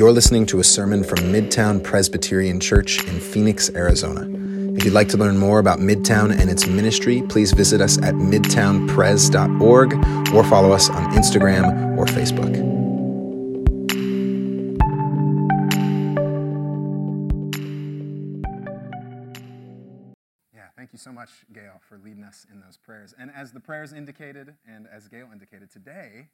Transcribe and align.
You're 0.00 0.12
listening 0.12 0.46
to 0.46 0.60
a 0.60 0.64
sermon 0.64 1.04
from 1.04 1.18
Midtown 1.18 1.84
Presbyterian 1.84 2.58
Church 2.58 3.06
in 3.06 3.20
Phoenix, 3.20 3.68
Arizona. 3.74 4.22
If 4.74 4.82
you'd 4.82 4.94
like 4.94 5.10
to 5.10 5.18
learn 5.18 5.36
more 5.36 5.58
about 5.58 5.78
Midtown 5.78 6.34
and 6.34 6.48
its 6.48 6.66
ministry, 6.66 7.20
please 7.28 7.52
visit 7.52 7.82
us 7.82 7.98
at 7.98 8.14
midtownpres.org 8.14 9.92
or 10.34 10.44
follow 10.44 10.72
us 10.72 10.88
on 10.88 11.12
Instagram 11.12 11.98
or 11.98 12.06
Facebook. 12.06 12.56
Yeah, 20.54 20.68
thank 20.78 20.94
you 20.94 20.98
so 20.98 21.12
much, 21.12 21.28
Gail, 21.52 21.78
for 21.86 21.98
leading 21.98 22.24
us 22.24 22.46
in 22.50 22.60
those 22.60 22.78
prayers. 22.78 23.14
And 23.18 23.30
as 23.36 23.52
the 23.52 23.60
prayers 23.60 23.92
indicated, 23.92 24.54
and 24.66 24.86
as 24.90 25.08
Gail 25.08 25.28
indicated, 25.30 25.70
today 25.70 26.28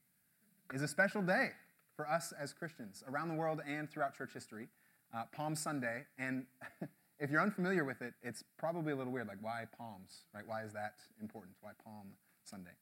is 0.73 0.83
a 0.83 0.89
special 0.89 1.21
day 1.21 1.51
for 1.97 2.09
us 2.09 2.33
as 2.39 2.53
Christians 2.53 3.03
around 3.09 3.29
the 3.29 3.35
world 3.35 3.61
and 3.67 3.91
throughout 3.91 4.17
church 4.17 4.33
history. 4.35 4.69
Uh, 5.15 5.23
Palm 5.33 5.55
Sunday, 5.55 6.05
and 6.19 6.45
if 7.21 7.31
you're 7.31 7.41
unfamiliar 7.41 7.85
with 7.85 8.03
it, 8.03 8.15
it's 8.23 8.45
probably 8.59 8.93
a 8.93 8.97
little 8.97 9.13
weird. 9.13 9.29
Like, 9.29 9.39
why 9.41 9.65
palms, 9.79 10.25
right? 10.35 10.47
Why 10.47 10.63
is 10.63 10.73
that 10.73 10.95
important? 11.21 11.55
Why 11.61 11.71
Palm 11.83 12.09
Sunday? 12.45 12.73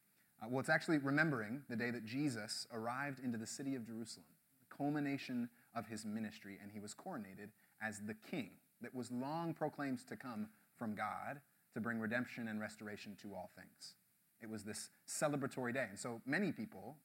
Uh, 0.42 0.46
well, 0.50 0.60
it's 0.60 0.70
actually 0.70 0.98
remembering 0.98 1.62
the 1.68 1.76
day 1.76 1.90
that 1.90 2.04
Jesus 2.04 2.66
arrived 2.72 3.20
into 3.20 3.38
the 3.38 3.46
city 3.46 3.74
of 3.74 3.86
Jerusalem, 3.86 4.26
the 4.58 4.76
culmination 4.76 5.48
of 5.74 5.86
his 5.86 6.04
ministry, 6.04 6.58
and 6.60 6.72
he 6.72 6.80
was 6.80 6.94
coronated 6.94 7.50
as 7.80 8.00
the 8.00 8.14
king 8.14 8.50
that 8.80 8.94
was 8.94 9.12
long 9.12 9.54
proclaimed 9.54 10.00
to 10.08 10.16
come 10.16 10.48
from 10.76 10.94
God 10.94 11.40
to 11.74 11.80
bring 11.80 12.00
redemption 12.00 12.48
and 12.48 12.60
restoration 12.60 13.16
to 13.22 13.34
all 13.34 13.50
things. 13.54 13.94
It 14.40 14.50
was 14.50 14.64
this 14.64 14.90
celebratory 15.08 15.72
day. 15.72 15.86
And 15.88 15.98
so 15.98 16.20
many 16.26 16.52
people 16.52 16.96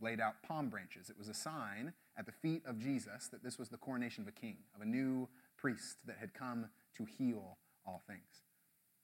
laid 0.00 0.20
out 0.20 0.42
palm 0.46 0.68
branches. 0.68 1.10
It 1.10 1.18
was 1.18 1.28
a 1.28 1.34
sign 1.34 1.92
at 2.16 2.26
the 2.26 2.32
feet 2.32 2.62
of 2.66 2.78
Jesus 2.78 3.28
that 3.28 3.42
this 3.42 3.58
was 3.58 3.68
the 3.68 3.76
coronation 3.76 4.22
of 4.22 4.28
a 4.28 4.32
king, 4.32 4.58
of 4.74 4.82
a 4.82 4.86
new 4.86 5.28
priest 5.56 5.96
that 6.06 6.16
had 6.18 6.34
come 6.34 6.66
to 6.96 7.04
heal 7.04 7.58
all 7.86 8.02
things. 8.06 8.42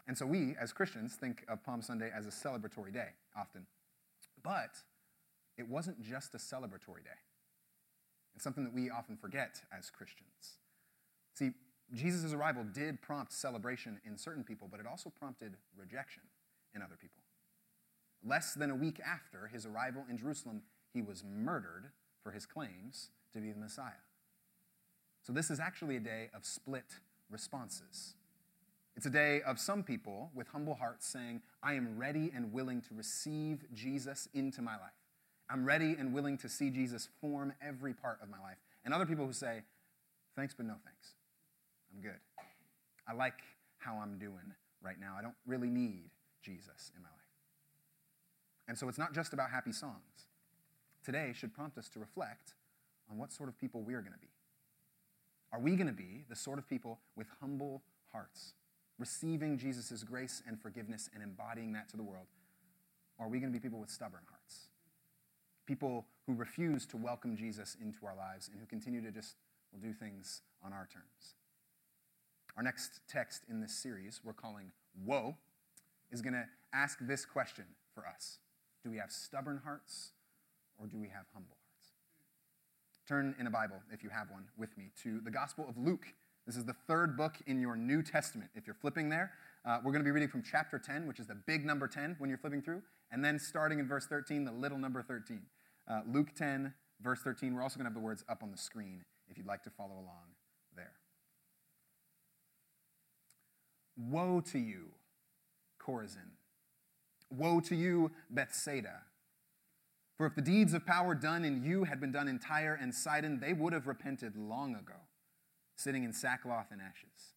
And 0.06 0.16
so 0.16 0.26
we, 0.26 0.56
as 0.60 0.72
Christians, 0.72 1.14
think 1.14 1.44
of 1.48 1.62
Palm 1.62 1.82
Sunday 1.82 2.10
as 2.14 2.26
a 2.26 2.30
celebratory 2.30 2.92
day 2.92 3.10
often. 3.36 3.66
But 4.42 4.78
it 5.56 5.68
wasn't 5.68 6.00
just 6.02 6.34
a 6.34 6.38
celebratory 6.38 7.04
day. 7.04 7.20
It's 8.34 8.44
something 8.44 8.64
that 8.64 8.74
we 8.74 8.90
often 8.90 9.16
forget 9.16 9.62
as 9.76 9.90
Christians. 9.90 10.58
See, 11.34 11.50
Jesus' 11.92 12.32
arrival 12.32 12.64
did 12.64 13.02
prompt 13.02 13.32
celebration 13.32 14.00
in 14.06 14.16
certain 14.16 14.44
people, 14.44 14.68
but 14.70 14.80
it 14.80 14.86
also 14.86 15.10
prompted 15.10 15.56
rejection 15.76 16.22
in 16.74 16.82
other 16.82 16.96
people. 17.00 17.22
Less 18.24 18.54
than 18.54 18.70
a 18.70 18.74
week 18.74 19.00
after 19.00 19.48
his 19.48 19.66
arrival 19.66 20.04
in 20.08 20.16
Jerusalem, 20.16 20.62
he 20.92 21.02
was 21.02 21.22
murdered 21.24 21.90
for 22.22 22.32
his 22.32 22.46
claims 22.46 23.10
to 23.32 23.40
be 23.40 23.52
the 23.52 23.58
Messiah. 23.58 24.04
So, 25.22 25.32
this 25.32 25.50
is 25.50 25.60
actually 25.60 25.96
a 25.96 26.00
day 26.00 26.30
of 26.34 26.44
split 26.44 26.96
responses. 27.30 28.14
It's 28.96 29.06
a 29.06 29.10
day 29.10 29.40
of 29.42 29.58
some 29.58 29.82
people 29.82 30.30
with 30.34 30.48
humble 30.48 30.74
hearts 30.74 31.06
saying, 31.06 31.42
I 31.62 31.74
am 31.74 31.96
ready 31.98 32.32
and 32.34 32.52
willing 32.52 32.82
to 32.82 32.94
receive 32.94 33.64
Jesus 33.72 34.28
into 34.34 34.62
my 34.62 34.72
life. 34.72 34.92
I'm 35.48 35.64
ready 35.64 35.96
and 35.98 36.12
willing 36.12 36.36
to 36.38 36.48
see 36.48 36.70
Jesus 36.70 37.08
form 37.20 37.52
every 37.66 37.94
part 37.94 38.18
of 38.22 38.28
my 38.28 38.38
life. 38.40 38.58
And 38.84 38.92
other 38.92 39.06
people 39.06 39.26
who 39.26 39.32
say, 39.32 39.62
Thanks, 40.36 40.54
but 40.54 40.66
no 40.66 40.74
thanks. 40.84 41.14
I'm 41.94 42.00
good. 42.00 42.20
I 43.08 43.14
like 43.14 43.40
how 43.78 43.98
I'm 44.00 44.18
doing 44.18 44.54
right 44.82 44.98
now. 45.00 45.14
I 45.18 45.22
don't 45.22 45.34
really 45.46 45.68
need 45.68 46.10
Jesus 46.42 46.92
in 46.94 47.02
my 47.02 47.08
life. 47.08 47.18
And 48.68 48.78
so 48.78 48.88
it's 48.88 48.98
not 48.98 49.12
just 49.12 49.32
about 49.32 49.50
happy 49.50 49.72
songs. 49.72 50.28
Today 51.04 51.32
should 51.34 51.54
prompt 51.54 51.78
us 51.78 51.88
to 51.90 51.98
reflect 51.98 52.54
on 53.10 53.16
what 53.16 53.32
sort 53.32 53.48
of 53.48 53.58
people 53.58 53.82
we 53.82 53.94
are 53.94 54.00
going 54.00 54.12
to 54.12 54.18
be. 54.18 54.28
Are 55.52 55.60
we 55.60 55.74
going 55.74 55.86
to 55.86 55.92
be 55.92 56.24
the 56.28 56.36
sort 56.36 56.58
of 56.58 56.68
people 56.68 57.00
with 57.16 57.26
humble 57.40 57.82
hearts, 58.12 58.54
receiving 58.98 59.58
Jesus' 59.58 60.04
grace 60.04 60.42
and 60.46 60.60
forgiveness 60.60 61.08
and 61.14 61.22
embodying 61.22 61.72
that 61.72 61.88
to 61.90 61.96
the 61.96 62.02
world? 62.02 62.26
Or 63.18 63.26
are 63.26 63.28
we 63.28 63.40
going 63.40 63.52
to 63.52 63.58
be 63.58 63.62
people 63.62 63.80
with 63.80 63.90
stubborn 63.90 64.20
hearts? 64.28 64.68
People 65.66 66.06
who 66.26 66.34
refuse 66.34 66.86
to 66.86 66.96
welcome 66.96 67.36
Jesus 67.36 67.76
into 67.80 68.06
our 68.06 68.16
lives 68.16 68.48
and 68.48 68.60
who 68.60 68.66
continue 68.66 69.00
to 69.02 69.10
just 69.10 69.36
will 69.72 69.80
do 69.80 69.92
things 69.92 70.42
on 70.64 70.72
our 70.72 70.88
terms. 70.92 71.34
Our 72.56 72.62
next 72.62 73.00
text 73.08 73.42
in 73.48 73.60
this 73.60 73.72
series, 73.72 74.20
we're 74.24 74.32
calling 74.32 74.72
Woe, 75.04 75.36
is 76.10 76.20
going 76.20 76.34
to 76.34 76.44
ask 76.72 76.98
this 77.00 77.24
question 77.24 77.64
for 77.94 78.06
us 78.06 78.38
do 78.82 78.90
we 78.90 78.96
have 78.96 79.10
stubborn 79.10 79.60
hearts 79.64 80.12
or 80.80 80.86
do 80.86 80.98
we 80.98 81.08
have 81.08 81.26
humble 81.34 81.56
hearts? 81.62 81.92
Turn 83.06 83.34
in 83.38 83.46
a 83.46 83.50
Bible, 83.50 83.76
if 83.92 84.02
you 84.02 84.08
have 84.10 84.30
one, 84.30 84.44
with 84.56 84.76
me 84.78 84.90
to 85.02 85.20
the 85.20 85.30
Gospel 85.30 85.66
of 85.68 85.76
Luke. 85.76 86.06
This 86.46 86.56
is 86.56 86.64
the 86.64 86.76
third 86.88 87.16
book 87.16 87.36
in 87.46 87.60
your 87.60 87.76
New 87.76 88.02
Testament. 88.02 88.50
If 88.54 88.66
you're 88.66 88.74
flipping 88.74 89.08
there, 89.08 89.32
uh, 89.64 89.78
we're 89.84 89.92
going 89.92 90.02
to 90.02 90.04
be 90.04 90.10
reading 90.10 90.28
from 90.28 90.42
chapter 90.42 90.78
10, 90.78 91.06
which 91.06 91.20
is 91.20 91.26
the 91.26 91.34
big 91.34 91.66
number 91.66 91.86
10 91.86 92.16
when 92.18 92.30
you're 92.30 92.38
flipping 92.38 92.62
through, 92.62 92.82
and 93.12 93.24
then 93.24 93.38
starting 93.38 93.78
in 93.78 93.86
verse 93.86 94.06
13, 94.06 94.44
the 94.44 94.52
little 94.52 94.78
number 94.78 95.02
13. 95.02 95.42
Uh, 95.88 96.00
Luke 96.10 96.34
10, 96.34 96.72
verse 97.02 97.20
13. 97.20 97.54
We're 97.54 97.62
also 97.62 97.76
going 97.76 97.84
to 97.84 97.90
have 97.90 97.94
the 97.94 98.00
words 98.00 98.24
up 98.28 98.42
on 98.42 98.50
the 98.50 98.56
screen 98.56 99.04
if 99.28 99.36
you'd 99.36 99.46
like 99.46 99.62
to 99.64 99.70
follow 99.70 99.94
along 99.94 100.34
there. 100.74 100.92
Woe 103.96 104.40
to 104.52 104.58
you, 104.58 104.92
Chorazin! 105.80 106.30
Woe 107.30 107.60
to 107.60 107.76
you, 107.76 108.10
Bethsaida! 108.30 109.02
For 110.20 110.26
if 110.26 110.34
the 110.34 110.42
deeds 110.42 110.74
of 110.74 110.84
power 110.84 111.14
done 111.14 111.46
in 111.46 111.64
you 111.64 111.84
had 111.84 111.98
been 111.98 112.12
done 112.12 112.28
in 112.28 112.38
Tyre 112.38 112.78
and 112.78 112.94
Sidon, 112.94 113.40
they 113.40 113.54
would 113.54 113.72
have 113.72 113.86
repented 113.86 114.36
long 114.36 114.74
ago, 114.74 115.06
sitting 115.76 116.04
in 116.04 116.12
sackcloth 116.12 116.66
and 116.70 116.78
ashes. 116.78 117.32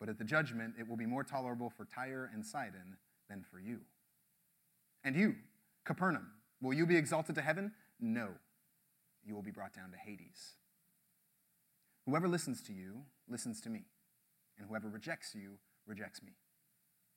But 0.00 0.08
at 0.08 0.18
the 0.18 0.24
judgment, 0.24 0.74
it 0.80 0.88
will 0.88 0.96
be 0.96 1.06
more 1.06 1.22
tolerable 1.22 1.70
for 1.70 1.84
Tyre 1.84 2.28
and 2.34 2.44
Sidon 2.44 2.96
than 3.30 3.44
for 3.48 3.60
you. 3.60 3.82
And 5.04 5.14
you, 5.14 5.36
Capernaum, 5.84 6.26
will 6.60 6.74
you 6.74 6.86
be 6.86 6.96
exalted 6.96 7.36
to 7.36 7.40
heaven? 7.40 7.70
No, 8.00 8.30
you 9.24 9.36
will 9.36 9.42
be 9.42 9.52
brought 9.52 9.72
down 9.72 9.92
to 9.92 9.96
Hades. 9.96 10.54
Whoever 12.06 12.26
listens 12.26 12.62
to 12.62 12.72
you 12.72 13.02
listens 13.28 13.60
to 13.60 13.70
me, 13.70 13.84
and 14.58 14.66
whoever 14.68 14.88
rejects 14.88 15.36
you 15.36 15.52
rejects 15.86 16.20
me. 16.20 16.32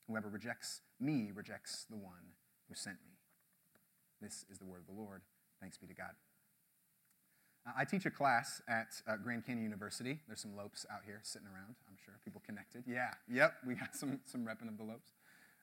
Whoever 0.08 0.30
rejects 0.30 0.82
me 1.00 1.32
rejects 1.34 1.88
the 1.90 1.98
one 1.98 2.36
who 2.70 2.76
sent 2.76 2.98
me. 3.04 3.15
This 4.26 4.44
is 4.50 4.58
the 4.58 4.66
word 4.66 4.82
of 4.82 4.88
the 4.88 5.00
Lord. 5.00 5.22
Thanks 5.62 5.78
be 5.78 5.86
to 5.86 5.94
God. 5.94 6.10
I 7.78 7.86
teach 7.86 8.08
a 8.08 8.10
class 8.10 8.60
at 8.68 8.88
uh, 9.08 9.18
Grand 9.18 9.46
Canyon 9.46 9.64
University. 9.64 10.20
There's 10.26 10.42
some 10.42 10.56
Lopes 10.56 10.84
out 10.92 11.02
here 11.06 11.20
sitting 11.22 11.48
around, 11.48 11.76
I'm 11.88 11.96
sure. 12.04 12.16
People 12.24 12.42
connected. 12.44 12.84
Yeah, 12.88 13.10
yep, 13.32 13.54
we 13.68 13.76
got 13.76 13.96
some, 13.96 14.20
some 14.26 14.42
repping 14.42 14.68
of 14.68 14.78
the 14.78 14.84
Lopes. 14.84 15.12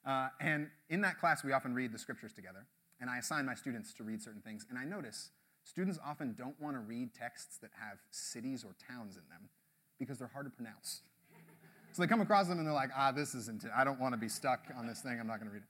Uh, 0.06 0.28
and 0.40 0.68
in 0.90 1.00
that 1.00 1.18
class, 1.18 1.42
we 1.42 1.52
often 1.52 1.74
read 1.74 1.92
the 1.92 1.98
scriptures 1.98 2.32
together. 2.32 2.64
And 3.00 3.10
I 3.10 3.18
assign 3.18 3.46
my 3.46 3.54
students 3.54 3.92
to 3.94 4.04
read 4.04 4.22
certain 4.22 4.42
things. 4.42 4.64
And 4.70 4.78
I 4.78 4.84
notice 4.84 5.30
students 5.64 5.98
often 6.06 6.36
don't 6.38 6.60
want 6.60 6.76
to 6.76 6.80
read 6.80 7.14
texts 7.14 7.58
that 7.62 7.70
have 7.80 7.98
cities 8.12 8.62
or 8.64 8.76
towns 8.88 9.16
in 9.16 9.22
them 9.28 9.48
because 9.98 10.18
they're 10.18 10.30
hard 10.32 10.46
to 10.46 10.50
pronounce. 10.50 11.02
So 11.94 12.00
they 12.00 12.08
come 12.08 12.22
across 12.22 12.48
them 12.48 12.56
and 12.56 12.66
they're 12.66 12.72
like, 12.72 12.88
ah, 12.96 13.12
this 13.12 13.34
isn't. 13.34 13.66
I 13.76 13.84
don't 13.84 14.00
want 14.00 14.14
to 14.14 14.18
be 14.18 14.28
stuck 14.28 14.64
on 14.78 14.86
this 14.86 15.02
thing. 15.02 15.20
I'm 15.20 15.26
not 15.26 15.40
going 15.40 15.48
to 15.48 15.52
read 15.52 15.62
it. 15.62 15.68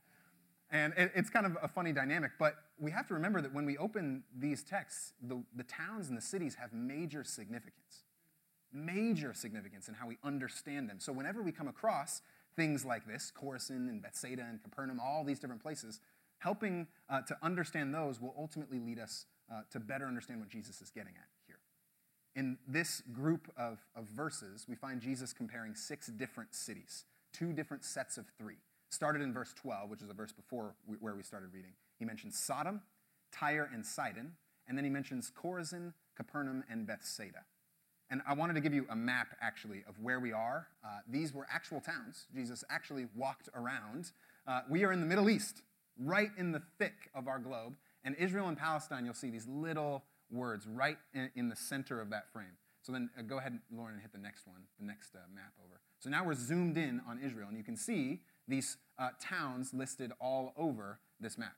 And 0.73 0.95
it, 0.97 1.13
it's 1.15 1.29
kind 1.29 1.45
of 1.45 1.59
a 1.63 1.69
funny 1.69 1.93
dynamic, 1.93 2.33
but 2.39 2.55
we 2.81 2.91
have 2.91 3.07
to 3.09 3.15
remember 3.15 3.43
that 3.43 3.53
when 3.53 3.67
we 3.67 3.77
open 3.77 4.25
these 4.37 4.65
texts, 4.65 5.13
the, 5.23 5.43
the 5.55 5.65
towns 5.65 6.09
and 6.09 6.17
the 6.17 6.23
cities 6.23 6.55
have 6.55 6.73
major 6.73 7.23
significance. 7.25 8.05
Major 8.73 9.35
significance 9.35 9.89
in 9.89 9.95
how 9.95 10.07
we 10.09 10.17
understand 10.25 10.89
them. 10.89 10.99
So 10.99 11.13
whenever 11.13 11.43
we 11.43 11.53
come 11.53 11.69
across 11.69 12.23
things 12.57 12.87
like 12.87 13.07
this, 13.07 13.31
Chorazin 13.39 13.91
and 13.91 14.03
Bethsaida 14.03 14.47
and 14.49 14.63
Capernaum, 14.63 14.99
all 14.99 15.25
these 15.25 15.39
different 15.39 15.63
places, 15.63 16.01
helping 16.39 16.87
uh, 17.11 17.21
to 17.21 17.37
understand 17.43 17.95
those 17.95 18.19
will 18.19 18.35
ultimately 18.39 18.79
lead 18.79 18.99
us 18.99 19.27
uh, 19.53 19.61
to 19.71 19.79
better 19.79 20.07
understand 20.07 20.41
what 20.41 20.49
Jesus 20.49 20.81
is 20.81 20.89
getting 20.91 21.13
at 21.17 21.29
here. 21.47 21.59
In 22.35 22.57
this 22.67 23.03
group 23.13 23.53
of, 23.59 23.79
of 23.95 24.07
verses, 24.07 24.65
we 24.67 24.75
find 24.75 25.03
Jesus 25.03 25.35
comparing 25.35 25.75
six 25.75 26.07
different 26.07 26.55
cities, 26.55 27.05
two 27.35 27.53
different 27.53 27.85
sets 27.85 28.17
of 28.17 28.25
three. 28.39 28.57
Started 28.93 29.23
in 29.23 29.33
verse 29.33 29.55
12, 29.55 29.89
which 29.89 30.03
is 30.03 30.11
a 30.11 30.13
verse 30.13 30.33
before 30.33 30.75
we, 30.87 30.97
where 30.97 31.15
we 31.15 31.23
started 31.23 31.49
reading. 31.55 31.71
He 31.99 32.05
mentions 32.05 32.39
Sodom, 32.39 32.83
Tyre, 33.33 33.71
and 33.73 33.87
Sidon, 33.87 34.33
and 34.69 34.77
then 34.77 34.85
he 34.85 34.91
mentions 34.91 35.33
Chorazin, 35.35 35.95
Capernaum, 36.15 36.63
and 36.71 36.87
Bethsaida. 36.87 37.47
And 38.11 38.21
I 38.29 38.35
wanted 38.35 38.53
to 38.53 38.61
give 38.61 38.75
you 38.75 38.85
a 38.91 38.95
map, 38.95 39.29
actually, 39.41 39.83
of 39.89 39.99
where 39.99 40.21
we 40.21 40.31
are. 40.31 40.67
Uh, 40.85 40.99
these 41.09 41.33
were 41.33 41.47
actual 41.51 41.81
towns. 41.81 42.27
Jesus 42.35 42.65
actually 42.69 43.07
walked 43.17 43.49
around. 43.55 44.13
Uh, 44.47 44.61
we 44.69 44.85
are 44.85 44.93
in 44.93 45.01
the 45.01 45.07
Middle 45.07 45.31
East, 45.31 45.63
right 45.99 46.31
in 46.37 46.53
the 46.53 46.61
thick 46.79 47.09
of 47.15 47.29
our 47.29 47.39
globe. 47.39 47.77
And 48.05 48.15
Israel 48.17 48.49
and 48.49 48.59
Palestine, 48.59 49.07
you'll 49.07 49.15
see 49.15 49.31
these 49.31 49.49
little 49.49 50.05
words 50.31 50.67
right 50.67 50.99
in, 51.15 51.31
in 51.35 51.49
the 51.49 51.57
center 51.57 51.99
of 51.99 52.11
that 52.11 52.31
frame. 52.31 52.59
So 52.83 52.93
then 52.93 53.09
uh, 53.19 53.23
go 53.23 53.39
ahead, 53.39 53.59
Lauren, 53.75 53.95
and 53.95 54.03
hit 54.03 54.13
the 54.13 54.19
next 54.19 54.47
one, 54.47 54.61
the 54.79 54.85
next 54.85 55.15
uh, 55.15 55.21
map 55.35 55.55
over. 55.65 55.81
So 55.99 56.11
now 56.11 56.25
we're 56.25 56.35
zoomed 56.35 56.77
in 56.77 57.01
on 57.09 57.19
Israel, 57.25 57.49
and 57.49 57.57
you 57.57 57.65
can 57.65 57.77
see 57.79 58.21
these 58.49 58.77
uh, 58.99 59.11
towns 59.21 59.73
listed 59.73 60.13
all 60.21 60.53
over 60.57 60.99
this 61.21 61.39
map. 61.39 61.55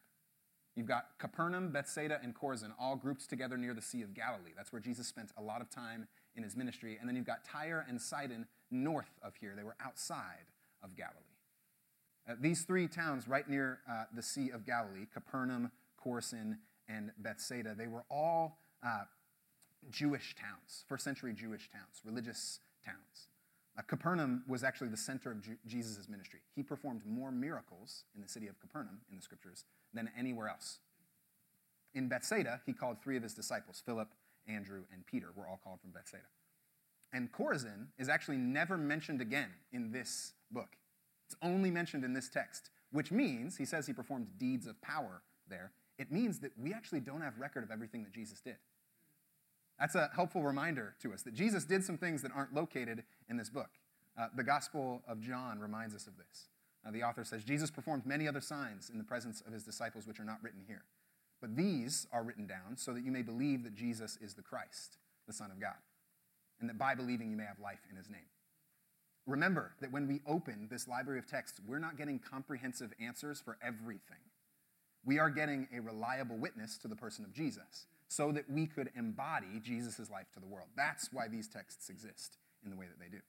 You've 0.77 0.87
got 0.87 1.19
Capernaum, 1.19 1.71
Bethsaida, 1.71 2.19
and 2.23 2.35
Chorazin, 2.35 2.73
all 2.81 2.97
grouped 2.97 3.29
together 3.29 3.57
near 3.57 3.75
the 3.75 3.83
Sea 3.83 4.03
of 4.03 4.13
Galilee. 4.13 4.51
That's 4.57 4.73
where 4.73 4.81
Jesus 4.81 5.07
spent 5.07 5.31
a 5.37 5.43
lot 5.43 5.61
of 5.61 5.71
time 5.71 6.09
in 6.35 6.43
his 6.43 6.57
ministry. 6.57 6.99
And 6.99 7.09
then 7.09 7.15
you've 7.15 7.27
got 7.27 7.45
Tyre 7.45 7.87
and 7.89 8.01
Sidon 8.01 8.47
north 8.71 9.19
of 9.23 9.37
here. 9.37 9.55
They 9.57 9.63
were 9.63 9.77
outside 9.81 10.51
of 10.83 10.97
Galilee. 10.97 11.15
Uh, 12.29 12.35
these 12.41 12.63
three 12.63 12.89
towns 12.89 13.29
right 13.29 13.49
near 13.49 13.81
uh, 13.89 14.05
the 14.15 14.23
Sea 14.23 14.51
of 14.51 14.67
Galilee, 14.67 15.07
Capernaum, 15.13 15.71
Chorazin, 16.05 16.57
and 16.89 17.13
Bethsaida, 17.19 17.75
they 17.77 17.87
were 17.87 18.05
all 18.11 18.59
uh, 18.85 19.05
Jewish 19.91 20.35
towns, 20.35 20.85
first 20.89 21.05
century 21.05 21.33
Jewish 21.35 21.71
towns, 21.71 22.01
religious 22.05 22.61
towns. 22.85 23.29
Capernaum 23.83 24.45
was 24.47 24.63
actually 24.63 24.89
the 24.89 24.97
center 24.97 25.33
of 25.33 25.39
Jesus' 25.67 26.09
ministry. 26.09 26.41
He 26.55 26.63
performed 26.63 27.03
more 27.05 27.33
miracles 27.33 28.05
in 28.15 28.23
the 28.23 28.29
city 28.29 28.47
of 28.47 28.61
Capernaum 28.61 29.01
in 29.11 29.17
the 29.17 29.23
scriptures 29.23 29.65
than 29.93 30.11
anywhere 30.17 30.49
else. 30.49 30.79
In 31.95 32.09
Bethsaida, 32.09 32.61
he 32.67 32.73
called 32.73 32.99
three 33.03 33.17
of 33.17 33.23
his 33.23 33.35
disciples 33.35 33.83
Philip, 33.85 34.09
Andrew, 34.47 34.83
and 34.93 35.07
Peter 35.07 35.29
were 35.35 35.47
all 35.47 35.61
called 35.63 35.81
from 35.81 35.91
Bethsaida. 35.91 36.25
And 37.13 37.31
Chorazin 37.33 37.87
is 37.99 38.09
actually 38.09 38.37
never 38.37 38.77
mentioned 38.77 39.21
again 39.21 39.51
in 39.73 39.93
this 39.93 40.33
book. 40.51 40.77
It's 41.27 41.37
only 41.43 41.71
mentioned 41.71 42.05
in 42.05 42.13
this 42.13 42.29
text, 42.29 42.71
which 42.93 43.11
means, 43.11 43.57
he 43.57 43.65
says 43.65 43.87
he 43.87 43.93
performed 43.93 44.27
deeds 44.39 44.67
of 44.67 44.81
power 44.83 45.23
there. 45.49 45.73
It 45.99 46.11
means 46.11 46.41
that 46.41 46.53
we 46.59 46.73
actually 46.73 47.01
don't 47.01 47.21
have 47.21 47.39
record 47.39 47.63
of 47.63 47.71
everything 47.71 48.03
that 48.03 48.13
Jesus 48.13 48.41
did. 48.41 48.57
That's 49.79 49.95
a 49.95 50.11
helpful 50.15 50.43
reminder 50.43 50.95
to 51.03 51.13
us 51.13 51.23
that 51.23 51.35
Jesus 51.35 51.65
did 51.65 51.85
some 51.85 51.99
things 51.99 52.23
that 52.23 52.33
aren't 52.35 52.55
located 52.55 53.03
in 53.29 53.37
this 53.37 53.51
book. 53.51 53.71
Uh, 54.19 54.29
the 54.37 54.45
Gospel 54.45 55.03
of 55.09 55.21
John 55.21 55.59
reminds 55.59 55.95
us 55.95 56.07
of 56.07 56.17
this. 56.17 56.49
Uh, 56.87 56.91
the 56.91 57.03
author 57.03 57.25
says 57.25 57.43
Jesus 57.43 57.71
performed 57.71 58.07
many 58.07 58.29
other 58.29 58.41
signs 58.41 58.91
in 58.91 58.99
the 58.99 59.05
presence 59.05 59.43
of 59.47 59.53
his 59.53 59.65
disciples, 59.65 60.07
which 60.07 60.21
are 60.21 60.25
not 60.25 60.43
written 60.43 60.63
here. 60.67 60.85
But 61.41 61.57
these 61.57 62.07
are 62.13 62.23
written 62.23 62.47
down 62.47 62.77
so 62.77 62.93
that 62.93 63.05
you 63.05 63.11
may 63.11 63.23
believe 63.23 63.65
that 63.65 63.75
Jesus 63.75 64.17
is 64.21 64.35
the 64.35 64.43
Christ, 64.43 64.99
the 65.27 65.33
Son 65.33 65.51
of 65.51 65.61
God, 65.61 65.77
and 66.61 66.69
that 66.69 66.79
by 66.79 66.95
believing 66.95 67.31
you 67.31 67.37
may 67.37 67.45
have 67.45 67.59
life 67.59 67.81
in 67.91 67.97
his 67.97 68.09
name. 68.09 68.29
Remember 69.27 69.73
that 69.81 69.91
when 69.91 70.07
we 70.07 70.21
open 70.27 70.69
this 70.71 70.87
library 70.87 71.19
of 71.19 71.27
texts, 71.27 71.61
we're 71.67 71.79
not 71.79 71.97
getting 71.97 72.19
comprehensive 72.19 72.93
answers 73.01 73.41
for 73.41 73.57
everything. 73.63 74.19
We 75.05 75.19
are 75.19 75.31
getting 75.31 75.67
a 75.75 75.81
reliable 75.81 76.37
witness 76.37 76.79
to 76.79 76.89
the 76.89 76.97
person 76.97 77.25
of 77.25 77.33
Jesus 77.33 77.87
so 78.09 78.33
that 78.33 78.51
we 78.51 78.67
could 78.67 78.91
embody 78.97 79.61
Jesus' 79.63 80.11
life 80.11 80.27
to 80.35 80.41
the 80.41 80.47
world. 80.47 80.69
That's 80.77 81.11
why 81.13 81.29
these 81.29 81.49
texts 81.49 81.89
exist 81.89 82.39
in 82.65 82.71
the 82.71 82.77
way 82.77 82.87
that 82.87 83.01
they 83.01 83.09
do. 83.11 83.23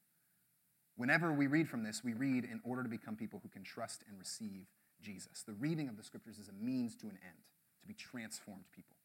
Whenever 0.98 1.33
we 1.33 1.48
read 1.48 1.68
from 1.68 1.83
this, 1.83 2.04
we 2.04 2.13
read 2.13 2.45
in 2.45 2.62
order 2.63 2.83
to 2.83 2.89
become 2.89 3.16
people 3.16 3.39
who 3.44 3.50
can 3.50 3.63
trust 3.63 4.04
and 4.07 4.18
receive 4.18 4.68
Jesus. 5.01 5.44
The 5.45 5.54
reading 5.54 5.89
of 5.89 5.98
the 5.98 6.04
scriptures 6.04 6.39
is 6.39 6.48
a 6.48 6.63
means 6.63 6.95
to 6.98 7.07
an 7.07 7.18
end, 7.24 7.44
to 7.81 7.88
be 7.88 7.94
transformed 7.94 8.63
people. 8.74 8.95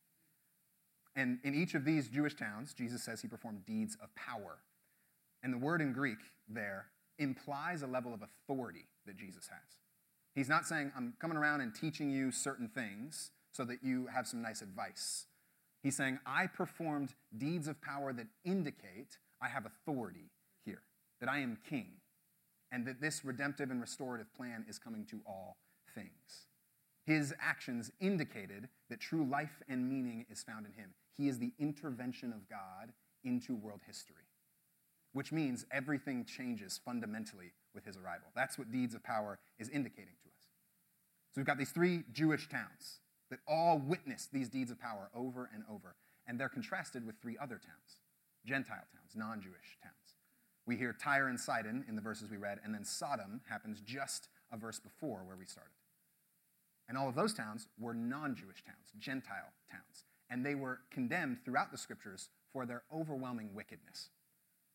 And 1.16 1.38
in 1.42 1.54
each 1.54 1.74
of 1.74 1.84
these 1.84 2.08
Jewish 2.08 2.34
towns, 2.34 2.72
Jesus 2.72 3.02
says 3.02 3.20
he 3.20 3.28
performed 3.28 3.66
deeds 3.66 3.96
of 4.00 4.14
power. 4.14 4.58
And 5.42 5.52
the 5.52 5.58
word 5.58 5.80
in 5.80 5.92
Greek 5.92 6.18
there 6.48 6.86
implies 7.18 7.82
a 7.82 7.86
level 7.86 8.14
of 8.14 8.22
authority 8.22 8.86
that 9.06 9.16
Jesus 9.16 9.48
has. 9.48 9.76
He's 10.34 10.48
not 10.48 10.66
saying, 10.66 10.92
I'm 10.96 11.14
coming 11.20 11.36
around 11.36 11.60
and 11.60 11.74
teaching 11.74 12.10
you 12.10 12.30
certain 12.30 12.68
things 12.68 13.32
so 13.52 13.64
that 13.64 13.82
you 13.82 14.06
have 14.06 14.28
some 14.28 14.40
nice 14.40 14.62
advice. 14.62 15.26
He's 15.82 15.96
saying, 15.96 16.18
I 16.26 16.46
performed 16.46 17.14
deeds 17.36 17.68
of 17.68 17.80
power 17.80 18.12
that 18.12 18.26
indicate 18.44 19.16
I 19.42 19.48
have 19.48 19.66
authority 19.66 20.30
here, 20.64 20.82
that 21.20 21.28
I 21.30 21.38
am 21.38 21.58
king, 21.68 21.92
and 22.70 22.86
that 22.86 23.00
this 23.00 23.24
redemptive 23.24 23.70
and 23.70 23.80
restorative 23.80 24.32
plan 24.34 24.66
is 24.68 24.78
coming 24.78 25.06
to 25.06 25.20
all 25.26 25.56
things. 25.94 26.46
His 27.06 27.34
actions 27.40 27.90
indicated 28.00 28.68
that 28.90 29.00
true 29.00 29.24
life 29.24 29.62
and 29.68 29.88
meaning 29.88 30.26
is 30.30 30.42
found 30.42 30.66
in 30.66 30.72
him. 30.72 30.90
He 31.16 31.28
is 31.28 31.38
the 31.38 31.52
intervention 31.58 32.32
of 32.32 32.48
God 32.48 32.92
into 33.24 33.56
world 33.56 33.80
history, 33.86 34.28
which 35.12 35.32
means 35.32 35.64
everything 35.72 36.24
changes 36.24 36.78
fundamentally 36.84 37.52
with 37.74 37.84
his 37.84 37.96
arrival. 37.96 38.28
That's 38.36 38.58
what 38.58 38.70
deeds 38.70 38.94
of 38.94 39.02
power 39.02 39.38
is 39.58 39.68
indicating 39.70 40.14
to 40.22 40.28
us. 40.28 40.46
So 41.32 41.40
we've 41.40 41.46
got 41.46 41.58
these 41.58 41.70
three 41.70 42.04
Jewish 42.12 42.48
towns 42.48 43.00
that 43.30 43.40
all 43.46 43.78
witness 43.78 44.28
these 44.32 44.48
deeds 44.48 44.70
of 44.70 44.80
power 44.80 45.10
over 45.14 45.50
and 45.54 45.62
over, 45.70 45.94
and 46.26 46.38
they're 46.38 46.48
contrasted 46.48 47.06
with 47.06 47.16
three 47.20 47.36
other 47.40 47.56
towns 47.56 48.00
Gentile 48.44 48.86
towns, 48.92 49.12
non 49.14 49.40
Jewish 49.40 49.78
towns. 49.82 49.94
We 50.66 50.76
hear 50.76 50.92
Tyre 50.92 51.28
and 51.28 51.38
Sidon 51.38 51.84
in 51.88 51.96
the 51.96 52.02
verses 52.02 52.30
we 52.30 52.36
read, 52.36 52.58
and 52.64 52.74
then 52.74 52.84
Sodom 52.84 53.40
happens 53.48 53.80
just 53.80 54.28
a 54.52 54.56
verse 54.56 54.78
before 54.78 55.24
where 55.24 55.36
we 55.36 55.46
started. 55.46 55.72
And 56.88 56.98
all 56.98 57.08
of 57.08 57.14
those 57.14 57.34
towns 57.34 57.68
were 57.78 57.94
non 57.94 58.34
Jewish 58.34 58.64
towns, 58.64 58.92
Gentile 58.98 59.52
towns. 59.70 60.04
And 60.28 60.44
they 60.44 60.54
were 60.54 60.80
condemned 60.90 61.38
throughout 61.44 61.72
the 61.72 61.78
scriptures 61.78 62.30
for 62.52 62.66
their 62.66 62.82
overwhelming 62.92 63.54
wickedness. 63.54 64.10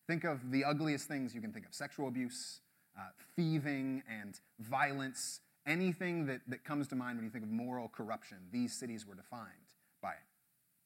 Think 0.08 0.24
of 0.24 0.51
the 0.51 0.63
ugliest 0.63 1.08
things 1.08 1.34
you 1.34 1.42
can 1.42 1.51
think 1.51 1.66
of 1.66 1.74
sexual 1.74 2.08
abuse, 2.08 2.62
uh, 2.98 3.10
thieving, 3.36 4.04
and 4.10 4.40
violence. 4.60 5.42
Anything 5.67 6.27
that, 6.27 6.41
that 6.47 6.63
comes 6.63 6.88
to 6.89 6.95
mind 6.95 7.17
when 7.17 7.25
you 7.25 7.31
think 7.31 7.44
of 7.44 7.50
moral 7.50 7.89
corruption, 7.89 8.38
these 8.51 8.73
cities 8.73 9.06
were 9.06 9.15
defined 9.15 9.73
by 10.01 10.12
it. 10.12 10.27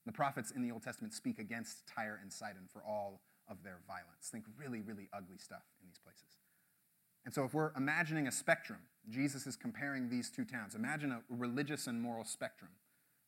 The 0.06 0.14
prophets 0.14 0.52
in 0.52 0.62
the 0.62 0.72
Old 0.72 0.84
Testament 0.84 1.14
speak 1.14 1.40
against 1.40 1.86
Tyre 1.88 2.20
and 2.22 2.32
Sidon 2.32 2.68
for 2.72 2.82
all 2.84 3.22
of 3.50 3.64
their 3.64 3.80
violence. 3.88 4.30
Think 4.32 4.46
really, 4.58 4.82
really 4.82 5.10
ugly 5.14 5.38
stuff 5.38 5.64
in 5.82 5.88
these 5.88 6.00
places. 6.00 6.38
And 7.26 7.34
so, 7.34 7.44
if 7.44 7.54
we're 7.54 7.72
imagining 7.76 8.28
a 8.28 8.32
spectrum, 8.32 8.80
Jesus 9.10 9.46
is 9.46 9.56
comparing 9.56 10.10
these 10.10 10.30
two 10.30 10.46
towns. 10.46 10.74
Imagine 10.76 11.12
a 11.12 11.22
religious 11.30 11.88
and 11.88 12.02
moral 12.02 12.24
spectrum. 12.24 12.72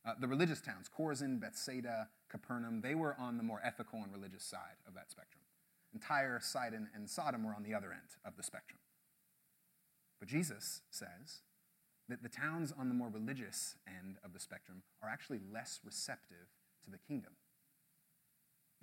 Uh, 0.05 0.13
the 0.19 0.27
religious 0.27 0.61
towns, 0.61 0.89
Chorazin, 0.89 1.39
Bethsaida, 1.39 2.07
Capernaum, 2.29 2.81
they 2.81 2.95
were 2.95 3.15
on 3.19 3.37
the 3.37 3.43
more 3.43 3.61
ethical 3.63 4.01
and 4.01 4.11
religious 4.11 4.43
side 4.43 4.79
of 4.87 4.95
that 4.95 5.11
spectrum. 5.11 5.43
And 5.93 6.01
Tyre, 6.01 6.39
Sidon, 6.41 6.89
and 6.95 7.07
Sodom 7.09 7.43
were 7.43 7.53
on 7.53 7.63
the 7.63 7.75
other 7.75 7.91
end 7.91 8.15
of 8.25 8.37
the 8.37 8.43
spectrum. 8.43 8.79
But 10.21 10.29
Jesus 10.29 10.81
says 10.91 11.41
that 12.07 12.21
the 12.21 12.29
towns 12.29 12.71
on 12.77 12.87
the 12.87 12.93
more 12.93 13.09
religious 13.09 13.75
end 13.87 14.17
of 14.23 14.33
the 14.33 14.39
spectrum 14.39 14.83
are 15.01 15.09
actually 15.09 15.39
less 15.51 15.79
receptive 15.83 16.47
to 16.85 16.91
the 16.91 16.99
kingdom. 16.99 17.31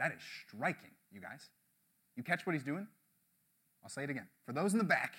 That 0.00 0.10
is 0.10 0.20
striking, 0.46 0.90
you 1.12 1.20
guys. 1.20 1.48
You 2.16 2.24
catch 2.24 2.44
what 2.44 2.54
he's 2.54 2.64
doing? 2.64 2.88
I'll 3.84 3.88
say 3.88 4.02
it 4.02 4.10
again. 4.10 4.26
For 4.46 4.52
those 4.52 4.72
in 4.72 4.78
the 4.78 4.84
back, 4.84 5.14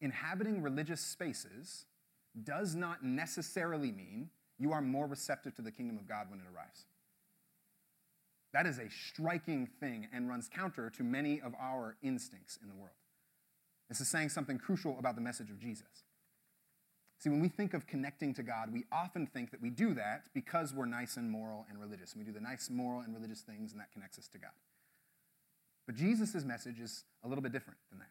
inhabiting 0.00 0.60
religious 0.60 1.00
spaces 1.00 1.84
does 2.42 2.74
not 2.74 3.04
necessarily 3.04 3.92
mean 3.92 4.30
you 4.58 4.72
are 4.72 4.82
more 4.82 5.06
receptive 5.06 5.54
to 5.54 5.62
the 5.62 5.70
kingdom 5.70 5.96
of 5.96 6.08
God 6.08 6.26
when 6.30 6.40
it 6.40 6.46
arrives. 6.52 6.86
That 8.52 8.66
is 8.66 8.78
a 8.78 8.90
striking 8.90 9.68
thing 9.78 10.08
and 10.12 10.28
runs 10.28 10.48
counter 10.52 10.90
to 10.90 11.04
many 11.04 11.40
of 11.40 11.54
our 11.60 11.96
instincts 12.02 12.58
in 12.60 12.68
the 12.68 12.74
world. 12.74 12.96
This 13.90 14.00
is 14.00 14.08
saying 14.08 14.30
something 14.30 14.56
crucial 14.56 14.96
about 14.98 15.16
the 15.16 15.20
message 15.20 15.50
of 15.50 15.58
Jesus. 15.58 16.04
See, 17.18 17.28
when 17.28 17.40
we 17.40 17.48
think 17.48 17.74
of 17.74 17.86
connecting 17.86 18.32
to 18.34 18.42
God, 18.42 18.72
we 18.72 18.84
often 18.90 19.26
think 19.26 19.50
that 19.50 19.60
we 19.60 19.68
do 19.68 19.92
that 19.92 20.22
because 20.32 20.72
we're 20.72 20.86
nice 20.86 21.18
and 21.18 21.30
moral 21.30 21.66
and 21.68 21.78
religious. 21.78 22.16
We 22.16 22.24
do 22.24 22.32
the 22.32 22.40
nice, 22.40 22.70
moral, 22.70 23.00
and 23.00 23.12
religious 23.12 23.42
things, 23.42 23.72
and 23.72 23.80
that 23.80 23.92
connects 23.92 24.18
us 24.18 24.26
to 24.28 24.38
God. 24.38 24.52
But 25.86 25.96
Jesus' 25.96 26.44
message 26.44 26.80
is 26.80 27.04
a 27.22 27.28
little 27.28 27.42
bit 27.42 27.52
different 27.52 27.78
than 27.90 27.98
that. 27.98 28.08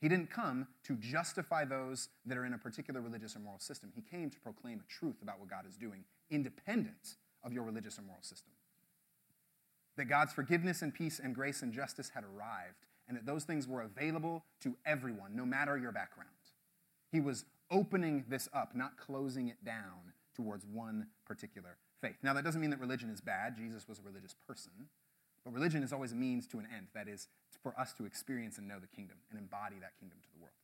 He 0.00 0.08
didn't 0.08 0.30
come 0.30 0.68
to 0.84 0.94
justify 0.96 1.64
those 1.64 2.10
that 2.26 2.36
are 2.38 2.44
in 2.44 2.52
a 2.52 2.58
particular 2.58 3.00
religious 3.00 3.34
or 3.34 3.40
moral 3.40 3.58
system. 3.58 3.90
He 3.94 4.02
came 4.02 4.30
to 4.30 4.38
proclaim 4.38 4.80
a 4.80 4.92
truth 4.92 5.22
about 5.22 5.40
what 5.40 5.48
God 5.48 5.64
is 5.66 5.76
doing, 5.76 6.04
independent 6.30 7.16
of 7.42 7.52
your 7.52 7.64
religious 7.64 7.98
or 7.98 8.02
moral 8.02 8.22
system. 8.22 8.52
That 9.96 10.04
God's 10.04 10.32
forgiveness 10.32 10.82
and 10.82 10.94
peace 10.94 11.18
and 11.18 11.34
grace 11.34 11.62
and 11.62 11.72
justice 11.72 12.10
had 12.14 12.22
arrived, 12.22 12.85
and 13.08 13.16
that 13.16 13.26
those 13.26 13.44
things 13.44 13.68
were 13.68 13.82
available 13.82 14.44
to 14.62 14.76
everyone, 14.84 15.36
no 15.36 15.46
matter 15.46 15.76
your 15.78 15.92
background. 15.92 16.30
He 17.12 17.20
was 17.20 17.44
opening 17.70 18.24
this 18.28 18.48
up, 18.52 18.74
not 18.74 18.96
closing 18.96 19.48
it 19.48 19.64
down 19.64 20.12
towards 20.34 20.66
one 20.66 21.06
particular 21.24 21.76
faith. 22.00 22.16
Now, 22.22 22.34
that 22.34 22.44
doesn't 22.44 22.60
mean 22.60 22.70
that 22.70 22.80
religion 22.80 23.10
is 23.10 23.20
bad. 23.20 23.56
Jesus 23.56 23.88
was 23.88 23.98
a 23.98 24.02
religious 24.02 24.34
person. 24.46 24.72
But 25.44 25.54
religion 25.54 25.82
is 25.82 25.92
always 25.92 26.12
a 26.12 26.16
means 26.16 26.46
to 26.48 26.58
an 26.58 26.66
end. 26.74 26.88
That 26.94 27.08
is, 27.08 27.28
for 27.62 27.78
us 27.78 27.92
to 27.94 28.04
experience 28.04 28.58
and 28.58 28.68
know 28.68 28.78
the 28.80 28.88
kingdom 28.88 29.16
and 29.30 29.38
embody 29.38 29.76
that 29.80 29.98
kingdom 29.98 30.18
to 30.22 30.28
the 30.34 30.42
world. 30.42 30.54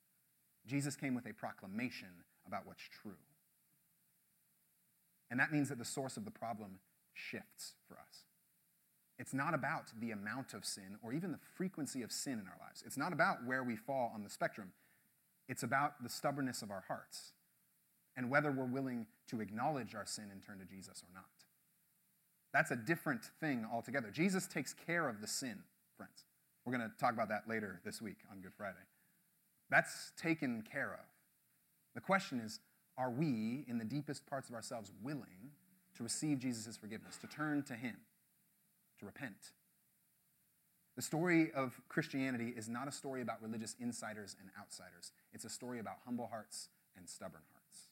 Jesus 0.66 0.96
came 0.96 1.14
with 1.14 1.26
a 1.26 1.32
proclamation 1.32 2.08
about 2.46 2.66
what's 2.66 2.82
true. 2.82 3.16
And 5.30 5.40
that 5.40 5.52
means 5.52 5.68
that 5.70 5.78
the 5.78 5.84
source 5.84 6.16
of 6.16 6.24
the 6.24 6.30
problem 6.30 6.78
shifts 7.14 7.74
for 7.88 7.94
us. 7.94 8.24
It's 9.22 9.32
not 9.32 9.54
about 9.54 9.84
the 10.00 10.10
amount 10.10 10.52
of 10.52 10.64
sin 10.64 10.96
or 11.00 11.12
even 11.12 11.30
the 11.30 11.38
frequency 11.56 12.02
of 12.02 12.10
sin 12.10 12.40
in 12.40 12.48
our 12.48 12.58
lives. 12.60 12.82
It's 12.84 12.96
not 12.96 13.12
about 13.12 13.46
where 13.46 13.62
we 13.62 13.76
fall 13.76 14.10
on 14.12 14.24
the 14.24 14.28
spectrum. 14.28 14.72
It's 15.48 15.62
about 15.62 16.02
the 16.02 16.08
stubbornness 16.08 16.60
of 16.60 16.72
our 16.72 16.82
hearts 16.88 17.30
and 18.16 18.28
whether 18.28 18.50
we're 18.50 18.64
willing 18.64 19.06
to 19.28 19.40
acknowledge 19.40 19.94
our 19.94 20.04
sin 20.04 20.24
and 20.32 20.42
turn 20.42 20.58
to 20.58 20.64
Jesus 20.64 21.04
or 21.04 21.14
not. 21.14 21.30
That's 22.52 22.72
a 22.72 22.76
different 22.76 23.30
thing 23.38 23.64
altogether. 23.72 24.10
Jesus 24.10 24.48
takes 24.48 24.74
care 24.74 25.08
of 25.08 25.20
the 25.20 25.28
sin, 25.28 25.60
friends. 25.96 26.24
We're 26.64 26.76
going 26.76 26.90
to 26.90 26.96
talk 26.98 27.14
about 27.14 27.28
that 27.28 27.48
later 27.48 27.80
this 27.84 28.02
week 28.02 28.18
on 28.28 28.40
Good 28.40 28.54
Friday. 28.56 28.74
That's 29.70 30.10
taken 30.20 30.64
care 30.68 30.94
of. 30.94 31.06
The 31.94 32.00
question 32.00 32.40
is, 32.40 32.58
are 32.98 33.10
we, 33.10 33.64
in 33.68 33.78
the 33.78 33.84
deepest 33.84 34.26
parts 34.26 34.48
of 34.48 34.56
ourselves, 34.56 34.90
willing 35.00 35.52
to 35.96 36.02
receive 36.02 36.40
Jesus' 36.40 36.76
forgiveness, 36.76 37.18
to 37.18 37.28
turn 37.28 37.62
to 37.68 37.74
Him, 37.74 37.98
to 39.02 39.06
repent? 39.06 39.52
The 40.94 41.02
story 41.02 41.50
of 41.52 41.80
Christianity 41.88 42.54
is 42.56 42.68
not 42.68 42.86
a 42.86 42.92
story 42.92 43.22
about 43.22 43.42
religious 43.42 43.74
insiders 43.80 44.36
and 44.40 44.50
outsiders. 44.58 45.12
It's 45.32 45.44
a 45.44 45.50
story 45.50 45.80
about 45.80 45.96
humble 46.04 46.28
hearts 46.28 46.68
and 46.96 47.08
stubborn 47.08 47.42
hearts. 47.52 47.88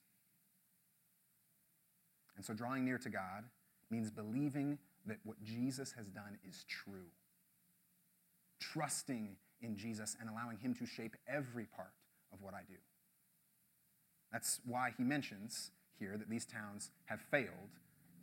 And 2.37 2.45
so 2.45 2.55
drawing 2.55 2.85
near 2.85 2.99
to 2.99 3.11
God 3.11 3.45
means 3.91 4.11
believing 4.11 4.79
that 5.07 5.19
what 5.25 5.43
Jesus 5.43 5.93
has 5.93 6.07
done 6.07 6.39
is 6.47 6.65
true, 6.69 7.09
trusting 8.61 9.37
in 9.63 9.77
Jesus 9.77 10.17
and 10.21 10.31
allowing 10.31 10.59
Him 10.59 10.75
to 10.75 10.87
shape 10.87 11.17
every 11.29 11.65
part 11.65 11.93
of 12.33 12.41
what 12.43 12.55
I 12.55 12.61
do. 12.69 12.77
That's 14.33 14.61
why 14.65 14.93
he 14.97 15.03
mentions 15.03 15.73
here 15.99 16.17
that 16.17 16.31
these 16.31 16.47
towns 16.47 16.91
have 17.07 17.21
failed 17.21 17.75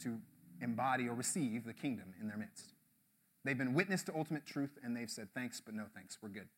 to 0.03 0.17
embody 0.61 1.07
or 1.07 1.13
receive 1.13 1.65
the 1.65 1.73
kingdom 1.73 2.13
in 2.19 2.27
their 2.27 2.37
midst. 2.37 2.73
They've 3.47 3.57
been 3.57 3.73
witness 3.73 4.03
to 4.03 4.13
ultimate 4.13 4.45
truth 4.45 4.77
and 4.83 4.93
they've 4.93 5.09
said, 5.09 5.29
thanks, 5.33 5.61
but 5.61 5.73
no 5.73 5.85
thanks. 5.95 6.17
We're 6.21 6.27
good. 6.27 6.49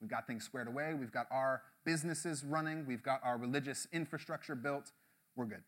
We've 0.00 0.08
got 0.08 0.28
things 0.28 0.44
squared 0.44 0.68
away. 0.68 0.94
We've 0.94 1.10
got 1.10 1.26
our 1.32 1.62
businesses 1.84 2.44
running. 2.44 2.86
We've 2.86 3.02
got 3.02 3.20
our 3.24 3.36
religious 3.36 3.88
infrastructure 3.92 4.54
built. 4.54 4.92
We're 5.34 5.46
good. 5.46 5.64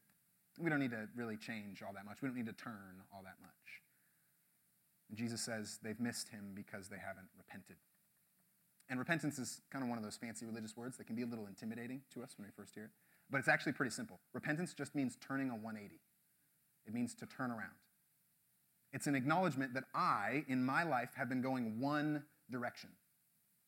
We 0.56 0.70
don't 0.70 0.78
need 0.78 0.92
to 0.92 1.08
really 1.16 1.37
change 1.37 1.82
all 1.82 1.92
that 1.94 2.04
much. 2.04 2.18
We 2.23 2.28
don't 2.28 2.37
need 2.37 2.47
to 2.47 2.52
turn 2.52 3.02
all 3.12 3.23
that 3.25 3.35
much. 3.40 3.82
And 5.08 5.18
Jesus 5.18 5.40
says 5.40 5.80
they've 5.82 5.99
missed 5.99 6.28
him 6.28 6.52
because 6.54 6.88
they 6.88 6.99
haven't 7.04 7.26
repented. 7.37 7.75
And 8.88 9.00
repentance 9.00 9.40
is 9.40 9.62
kind 9.73 9.82
of 9.82 9.88
one 9.88 9.99
of 9.99 10.04
those 10.04 10.16
fancy 10.16 10.47
religious 10.47 10.76
words 10.76 10.97
that 10.99 11.08
can 11.08 11.16
be 11.16 11.23
a 11.23 11.26
little 11.26 11.49
intimidating 11.49 12.02
to 12.14 12.23
us 12.23 12.35
when 12.38 12.47
we 12.47 12.52
first 12.56 12.76
hear 12.76 12.85
it. 12.85 12.90
But 13.30 13.38
it's 13.38 13.49
actually 13.49 13.73
pretty 13.73 13.90
simple. 13.90 14.20
Repentance 14.32 14.75
just 14.75 14.94
means 14.94 15.18
turning 15.20 15.50
a 15.50 15.54
180, 15.54 15.99
it 16.87 16.94
means 16.94 17.14
to 17.16 17.26
turn 17.26 17.50
around. 17.50 17.75
It's 18.92 19.07
an 19.07 19.14
acknowledgement 19.14 19.75
that 19.75 19.85
I, 19.95 20.45
in 20.49 20.64
my 20.64 20.83
life, 20.83 21.11
have 21.16 21.28
been 21.28 21.42
going 21.42 21.80
one 21.80 22.25
direction 22.50 22.90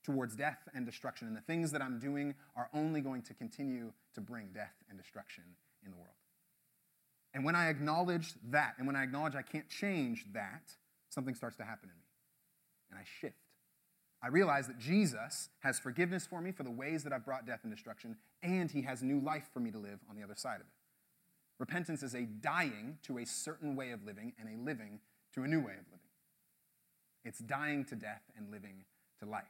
towards 0.05 0.35
death 0.35 0.69
and 0.75 0.87
destruction. 0.87 1.29
And 1.29 1.37
the 1.37 1.43
things 1.43 1.73
that 1.73 1.83
I'm 1.83 1.99
doing 1.99 2.35
are 2.57 2.71
only 2.73 3.01
going 3.01 3.23
to 3.23 3.35
continue 3.35 3.93
to 4.15 4.21
bring 4.21 4.49
death 4.55 4.75
and 4.89 4.99
destruction 4.99 5.45
in 5.85 5.91
the 5.91 5.97
world. 5.97 6.15
And 7.35 7.45
when 7.45 7.55
I 7.55 7.69
acknowledge 7.69 8.35
that, 8.51 8.75
and 8.79 8.87
when 8.87 8.97
I 8.97 9.03
acknowledge 9.03 9.35
I 9.35 9.43
can't 9.43 9.69
change 9.69 10.27
that, 10.33 10.73
something 11.11 11.35
starts 11.35 11.57
to 11.57 11.65
happen 11.65 11.91
in 11.91 11.97
me. 11.97 12.05
And 12.91 12.99
I 12.99 13.05
shift. 13.21 13.37
I 14.23 14.29
realize 14.29 14.67
that 14.67 14.79
Jesus 14.79 15.49
has 15.61 15.79
forgiveness 15.79 16.27
for 16.27 16.41
me 16.41 16.53
for 16.53 16.63
the 16.63 16.71
ways 16.71 17.05
that 17.05 17.13
I've 17.13 17.25
brought 17.25 17.47
death 17.47 17.61
and 17.63 17.73
destruction, 17.73 18.17
and 18.43 18.71
he 18.71 18.83
has 18.83 19.03
new 19.03 19.21
life 19.21 19.49
for 19.53 19.61
me 19.61 19.71
to 19.71 19.79
live 19.79 20.01
on 20.11 20.17
the 20.17 20.23
other 20.23 20.35
side 20.35 20.57
of 20.57 20.63
it. 20.63 20.73
Repentance 21.59 22.03
is 22.03 22.15
a 22.15 22.23
dying 22.23 22.99
to 23.03 23.19
a 23.19 23.27
certain 23.27 23.77
way 23.77 23.91
of 23.93 24.05
living 24.05 24.33
and 24.39 24.49
a 24.49 24.63
living 24.63 24.99
to 25.35 25.43
a 25.43 25.49
new 25.49 25.61
way 25.61 25.73
of 25.73 25.87
living. 25.91 26.01
It's 27.25 27.39
dying 27.39 27.85
to 27.87 27.95
death 27.95 28.23
and 28.37 28.51
living 28.51 28.85
to 29.21 29.27
life. 29.27 29.45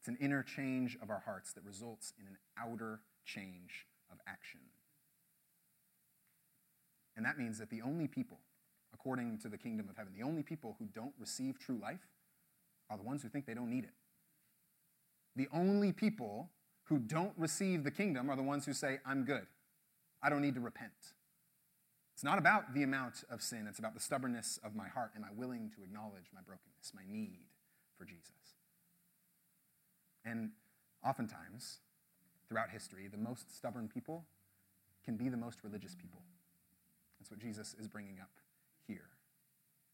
It's 0.00 0.08
an 0.08 0.16
inner 0.20 0.42
change 0.42 0.96
of 1.02 1.10
our 1.10 1.22
hearts 1.24 1.52
that 1.54 1.64
results 1.64 2.12
in 2.18 2.26
an 2.26 2.36
outer 2.58 3.00
change 3.24 3.86
of 4.10 4.18
action. 4.28 4.60
And 7.16 7.24
that 7.24 7.38
means 7.38 7.58
that 7.58 7.70
the 7.70 7.82
only 7.82 8.06
people, 8.06 8.38
according 8.94 9.38
to 9.38 9.48
the 9.48 9.58
kingdom 9.58 9.88
of 9.88 9.96
heaven, 9.96 10.12
the 10.16 10.24
only 10.24 10.42
people 10.42 10.76
who 10.78 10.86
don't 10.86 11.14
receive 11.18 11.58
true 11.58 11.78
life 11.80 12.06
are 12.88 12.96
the 12.96 13.02
ones 13.02 13.22
who 13.22 13.28
think 13.28 13.46
they 13.46 13.54
don't 13.54 13.70
need 13.70 13.84
it. 13.84 13.94
The 15.34 15.48
only 15.52 15.92
people 15.92 16.50
who 16.84 16.98
don't 16.98 17.32
receive 17.36 17.84
the 17.84 17.90
kingdom 17.90 18.30
are 18.30 18.36
the 18.36 18.42
ones 18.42 18.64
who 18.64 18.72
say, 18.72 19.00
I'm 19.04 19.24
good. 19.24 19.46
I 20.22 20.30
don't 20.30 20.40
need 20.40 20.54
to 20.54 20.60
repent. 20.60 20.92
It's 22.16 22.24
not 22.24 22.38
about 22.38 22.72
the 22.72 22.82
amount 22.82 23.24
of 23.30 23.42
sin, 23.42 23.66
it's 23.68 23.78
about 23.78 23.92
the 23.92 24.00
stubbornness 24.00 24.58
of 24.64 24.74
my 24.74 24.88
heart. 24.88 25.10
Am 25.14 25.22
I 25.22 25.28
willing 25.36 25.70
to 25.76 25.84
acknowledge 25.84 26.30
my 26.34 26.40
brokenness, 26.40 26.94
my 26.94 27.02
need 27.06 27.40
for 27.98 28.06
Jesus? 28.06 28.54
And 30.24 30.52
oftentimes, 31.04 31.80
throughout 32.48 32.70
history, 32.70 33.06
the 33.06 33.18
most 33.18 33.54
stubborn 33.54 33.86
people 33.92 34.24
can 35.04 35.18
be 35.18 35.28
the 35.28 35.36
most 35.36 35.58
religious 35.62 35.94
people. 35.94 36.22
That's 37.20 37.30
what 37.30 37.38
Jesus 37.38 37.76
is 37.78 37.86
bringing 37.86 38.18
up 38.18 38.30
here 38.88 39.10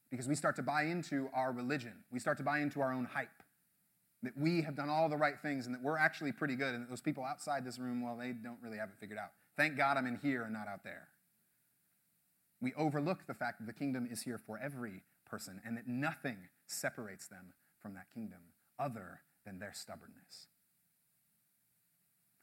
because 0.09 0.29
we 0.29 0.37
start 0.37 0.55
to 0.55 0.63
buy 0.63 0.85
into 0.85 1.29
our 1.35 1.51
religion. 1.51 1.95
We 2.13 2.21
start 2.21 2.39
to 2.39 2.45
buy 2.45 2.61
into 2.61 2.81
our 2.81 2.93
own 2.93 3.07
hype 3.07 3.43
that 4.23 4.39
we 4.39 4.63
have 4.63 4.77
done 4.77 4.89
all 4.89 5.09
the 5.09 5.17
right 5.17 5.41
things 5.43 5.67
and 5.67 5.75
that 5.75 5.83
we're 5.83 5.99
actually 5.99 6.31
pretty 6.31 6.55
good, 6.55 6.73
and 6.73 6.85
that 6.85 6.89
those 6.89 7.01
people 7.01 7.25
outside 7.25 7.65
this 7.65 7.81
room, 7.81 8.01
well, 8.01 8.17
they 8.17 8.31
don't 8.31 8.59
really 8.63 8.79
have 8.79 8.91
it 8.91 8.95
figured 9.01 9.19
out. 9.19 9.33
Thank 9.57 9.77
God 9.77 9.97
I'm 9.97 10.07
in 10.07 10.21
here 10.23 10.45
and 10.45 10.53
not 10.53 10.69
out 10.69 10.85
there. 10.85 11.09
We 12.63 12.73
overlook 12.75 13.27
the 13.27 13.35
fact 13.35 13.59
that 13.59 13.67
the 13.67 13.73
kingdom 13.73 14.09
is 14.11 14.23
here 14.23 14.39
for 14.39 14.59
every 14.63 15.03
person 15.29 15.61
and 15.67 15.77
that 15.77 15.89
nothing 15.89 16.37
separates 16.69 17.27
them 17.27 17.53
from 17.83 17.95
that 17.95 18.07
kingdom 18.15 18.39
other 18.79 19.23
than 19.45 19.59
their 19.59 19.73
stubbornness. 19.75 20.47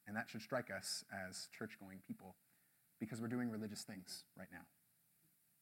And 0.05 0.17
that 0.17 0.29
should 0.29 0.41
strike 0.41 0.69
us 0.75 1.05
as 1.13 1.47
church 1.57 1.77
going 1.79 1.99
people 2.05 2.35
because 2.99 3.21
we're 3.21 3.27
doing 3.27 3.49
religious 3.49 3.83
things 3.83 4.25
right 4.37 4.49
now. 4.51 4.65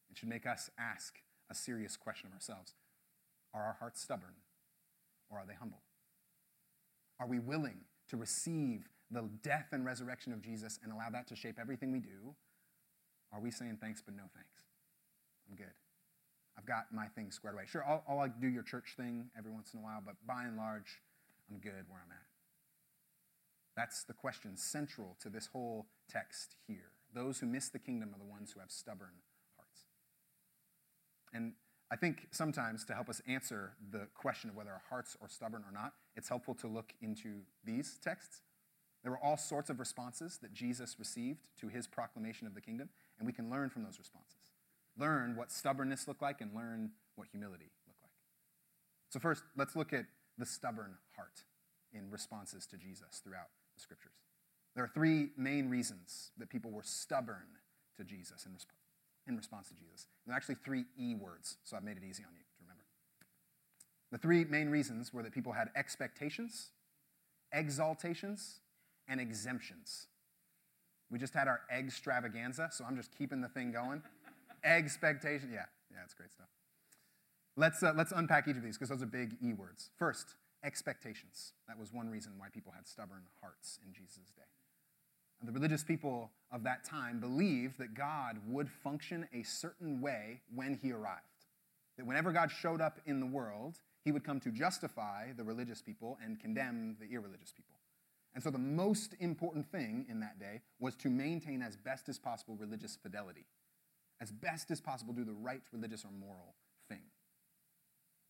It 0.10 0.18
should 0.18 0.30
make 0.30 0.48
us 0.48 0.72
ask 0.80 1.18
a 1.52 1.56
serious 1.56 1.96
question 1.96 2.28
of 2.28 2.34
ourselves 2.34 2.74
Are 3.54 3.64
our 3.64 3.78
hearts 3.80 4.02
stubborn 4.02 4.34
or 5.30 5.38
are 5.38 5.46
they 5.46 5.54
humble? 5.54 5.84
Are 7.20 7.28
we 7.28 7.38
willing 7.38 7.82
to 8.10 8.18
receive 8.18 8.88
the 9.12 9.30
death 9.44 9.68
and 9.72 9.86
resurrection 9.86 10.34
of 10.34 10.42
Jesus 10.42 10.80
and 10.82 10.92
allow 10.92 11.10
that 11.12 11.28
to 11.28 11.36
shape 11.36 11.58
everything 11.60 11.92
we 11.92 12.00
do? 12.00 12.36
Are 13.34 13.40
we 13.40 13.52
saying 13.52 13.78
thanks 13.82 14.02
but 14.02 14.16
no 14.16 14.24
thanks? 14.34 14.64
I'm 15.50 15.56
good. 15.56 15.74
I've 16.58 16.66
got 16.66 16.92
my 16.92 17.08
things 17.08 17.36
squared 17.36 17.56
away. 17.56 17.66
Sure, 17.68 17.84
I'll, 17.88 18.04
I'll 18.08 18.34
do 18.42 18.48
your 18.48 18.64
church 18.64 18.96
thing 18.98 19.30
every 19.38 19.52
once 19.52 19.74
in 19.74 19.80
a 19.80 19.84
while, 19.84 20.02
but 20.04 20.16
by 20.26 20.44
and 20.44 20.58
large, 20.58 21.02
I'm 21.50 21.60
good 21.60 21.86
where 21.88 22.02
I'm 22.04 22.12
at. 22.12 22.28
That's 23.76 24.04
the 24.04 24.14
question 24.14 24.58
central 24.58 25.16
to 25.22 25.30
this 25.30 25.48
whole 25.54 25.86
text 26.10 26.56
here. 26.68 26.92
Those 27.14 27.40
who 27.40 27.46
miss 27.46 27.70
the 27.70 27.80
kingdom 27.80 28.10
are 28.14 28.18
the 28.18 28.30
ones 28.30 28.52
who 28.52 28.60
have 28.60 28.72
stubborn 28.72 29.22
hearts. 29.56 29.82
and 31.32 31.54
I 31.90 31.96
think 31.96 32.28
sometimes 32.32 32.84
to 32.86 32.94
help 32.94 33.08
us 33.08 33.22
answer 33.28 33.74
the 33.92 34.08
question 34.14 34.50
of 34.50 34.58
whether 34.58 34.72
our 34.72 34.82
hearts 34.90 35.16
are 35.22 35.30
stubborn 35.30 35.64
or 35.66 35.72
not, 35.72 35.94
it's 36.18 36.28
helpful 36.28 36.54
to 36.56 36.68
look 36.68 36.94
into 37.02 37.44
these 37.64 37.98
texts. 38.04 38.42
There 39.04 39.12
were 39.12 39.24
all 39.24 39.38
sorts 39.38 39.70
of 39.70 39.80
responses 39.80 40.38
that 40.42 40.54
Jesus 40.54 40.96
received 41.00 41.39
to 41.62 41.68
his 41.68 41.88
proclamation 41.88 42.48
of 42.48 42.56
the 42.56 42.62
kingdom, 42.62 42.89
and 43.20 43.25
we 43.25 43.34
can 43.34 43.50
learn 43.50 43.70
from 43.70 43.84
those 43.84 44.00
responses. 44.00 44.54
Learn 44.98 45.36
what 45.36 45.51
stubbornness 45.51 46.08
looked 46.08 46.22
like 46.22 46.42
and 46.42 46.54
learn 46.54 46.92
what 47.16 47.27
humility 47.32 47.72
looked 47.88 48.01
like. 48.01 48.12
So, 49.10 49.20
first, 49.20 49.44
let's 49.56 49.75
look 49.75 49.94
at 49.94 50.06
the 50.38 50.46
stubborn 50.46 50.96
heart 51.16 51.44
in 51.94 52.10
responses 52.12 52.66
to 52.68 52.77
Jesus 52.77 53.22
throughout 53.24 53.50
the 53.75 53.82
scriptures. 53.82 54.16
There 54.75 54.84
are 54.84 54.92
three 54.94 55.30
main 55.38 55.70
reasons 55.70 56.32
that 56.38 56.50
people 56.50 56.72
were 56.72 56.84
stubborn 56.84 57.58
to 57.98 58.04
Jesus 58.04 58.46
in 58.46 58.54
response 58.54 58.77
in 59.27 59.36
response 59.36 59.68
to 59.68 59.74
Jesus. 59.74 60.08
There 60.25 60.34
are 60.34 60.38
actually 60.38 60.56
three 60.63 60.86
E 60.98 61.13
words, 61.16 61.58
so 61.63 61.75
I've 61.75 61.84
made 61.84 61.98
it 61.98 62.04
easy 62.08 62.24
on 62.24 62.34
you 62.34 62.39
to 62.39 62.62
remember. 62.62 62.84
The 64.12 64.18
three 64.18 64.46
main 64.46 64.70
reasons 64.70 65.13
were 65.13 65.22
that 65.24 65.34
people 65.34 65.51
had 65.51 65.70
expectations, 65.75 66.70
exaltations, 67.54 68.62
and 69.08 69.20
exemptions. 69.22 70.08
We 71.10 71.20
just 71.20 71.34
had 71.34 71.48
our 71.48 71.62
egg 71.72 71.86
extravaganza, 71.88 72.70
so 72.72 72.84
I'm 72.86 72.98
just 72.98 73.18
keeping 73.18 73.42
the 73.42 73.48
thing 73.48 73.72
going. 73.72 74.02
Expectation, 74.64 75.50
yeah, 75.54 75.66
yeah, 75.92 76.00
it's 76.04 76.14
great 76.14 76.32
stuff. 76.32 76.48
Let's, 77.56 77.82
uh, 77.82 77.94
let's 77.96 78.12
unpack 78.12 78.48
each 78.48 78.58
of 78.58 78.64
these 78.64 78.78
because 78.78 78.90
those 78.90 79.02
are 79.02 79.08
big 79.08 79.38
E 79.42 79.54
words. 79.54 79.90
First, 79.98 80.36
expectations. 80.64 81.54
That 81.68 81.80
was 81.80 81.94
one 81.94 82.10
reason 82.10 82.34
why 82.38 82.48
people 82.54 82.74
had 82.76 82.88
stubborn 82.88 83.24
hearts 83.42 83.80
in 83.86 83.94
Jesus' 83.94 84.32
day. 84.36 84.44
The 85.44 85.52
religious 85.52 85.84
people 85.84 86.32
of 86.52 86.64
that 86.64 86.84
time 86.84 87.20
believed 87.20 87.78
that 87.78 87.94
God 87.94 88.38
would 88.48 88.70
function 88.70 89.28
a 89.34 89.44
certain 89.44 90.02
way 90.02 90.42
when 90.54 90.80
he 90.82 90.92
arrived. 90.92 91.22
That 91.98 92.06
whenever 92.06 92.32
God 92.32 92.52
showed 92.52 92.82
up 92.82 93.00
in 93.06 93.20
the 93.20 93.26
world, 93.26 93.80
he 94.04 94.12
would 94.12 94.24
come 94.24 94.40
to 94.42 94.52
justify 94.52 95.34
the 95.36 95.44
religious 95.44 95.82
people 95.82 96.18
and 96.24 96.40
condemn 96.40 96.96
the 97.00 97.14
irreligious 97.14 97.52
people. 97.52 97.77
And 98.38 98.44
so 98.44 98.51
the 98.51 98.60
most 98.60 99.15
important 99.20 99.65
thing 99.65 100.06
in 100.08 100.20
that 100.20 100.39
day 100.39 100.62
was 100.79 100.96
to 100.98 101.10
maintain 101.10 101.63
as 101.63 101.75
best 101.75 102.08
as 102.08 102.20
possible 102.20 102.56
religious 102.56 102.96
fidelity. 102.96 103.48
As 104.22 104.32
best 104.32 104.70
as 104.70 104.79
possible, 104.79 105.12
do 105.12 105.25
the 105.25 105.34
right 105.34 105.63
religious 105.74 106.06
or 106.06 106.12
moral 106.12 106.53
thing. 106.88 107.01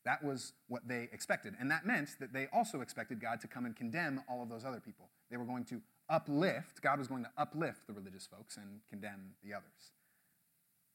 That 0.05 0.23
was 0.23 0.53
what 0.69 0.87
they 0.87 1.09
expected. 1.11 1.55
And 1.59 1.69
that 1.71 1.85
meant 1.85 2.11
that 2.21 2.31
they 2.31 2.47
also 2.53 2.79
expected 2.79 3.19
God 3.19 3.41
to 3.41 3.49
come 3.49 3.65
and 3.65 3.75
condemn 3.75 4.23
all 4.29 4.41
of 4.41 4.47
those 4.47 4.63
other 4.63 4.79
people. 4.79 5.09
They 5.29 5.35
were 5.35 5.43
going 5.43 5.65
to 5.65 5.81
uplift, 6.09 6.81
God 6.81 6.99
was 6.99 7.09
going 7.09 7.25
to 7.25 7.31
uplift 7.37 7.85
the 7.85 7.91
religious 7.91 8.25
folks 8.25 8.55
and 8.55 8.79
condemn 8.89 9.33
the 9.43 9.53
others. 9.53 9.91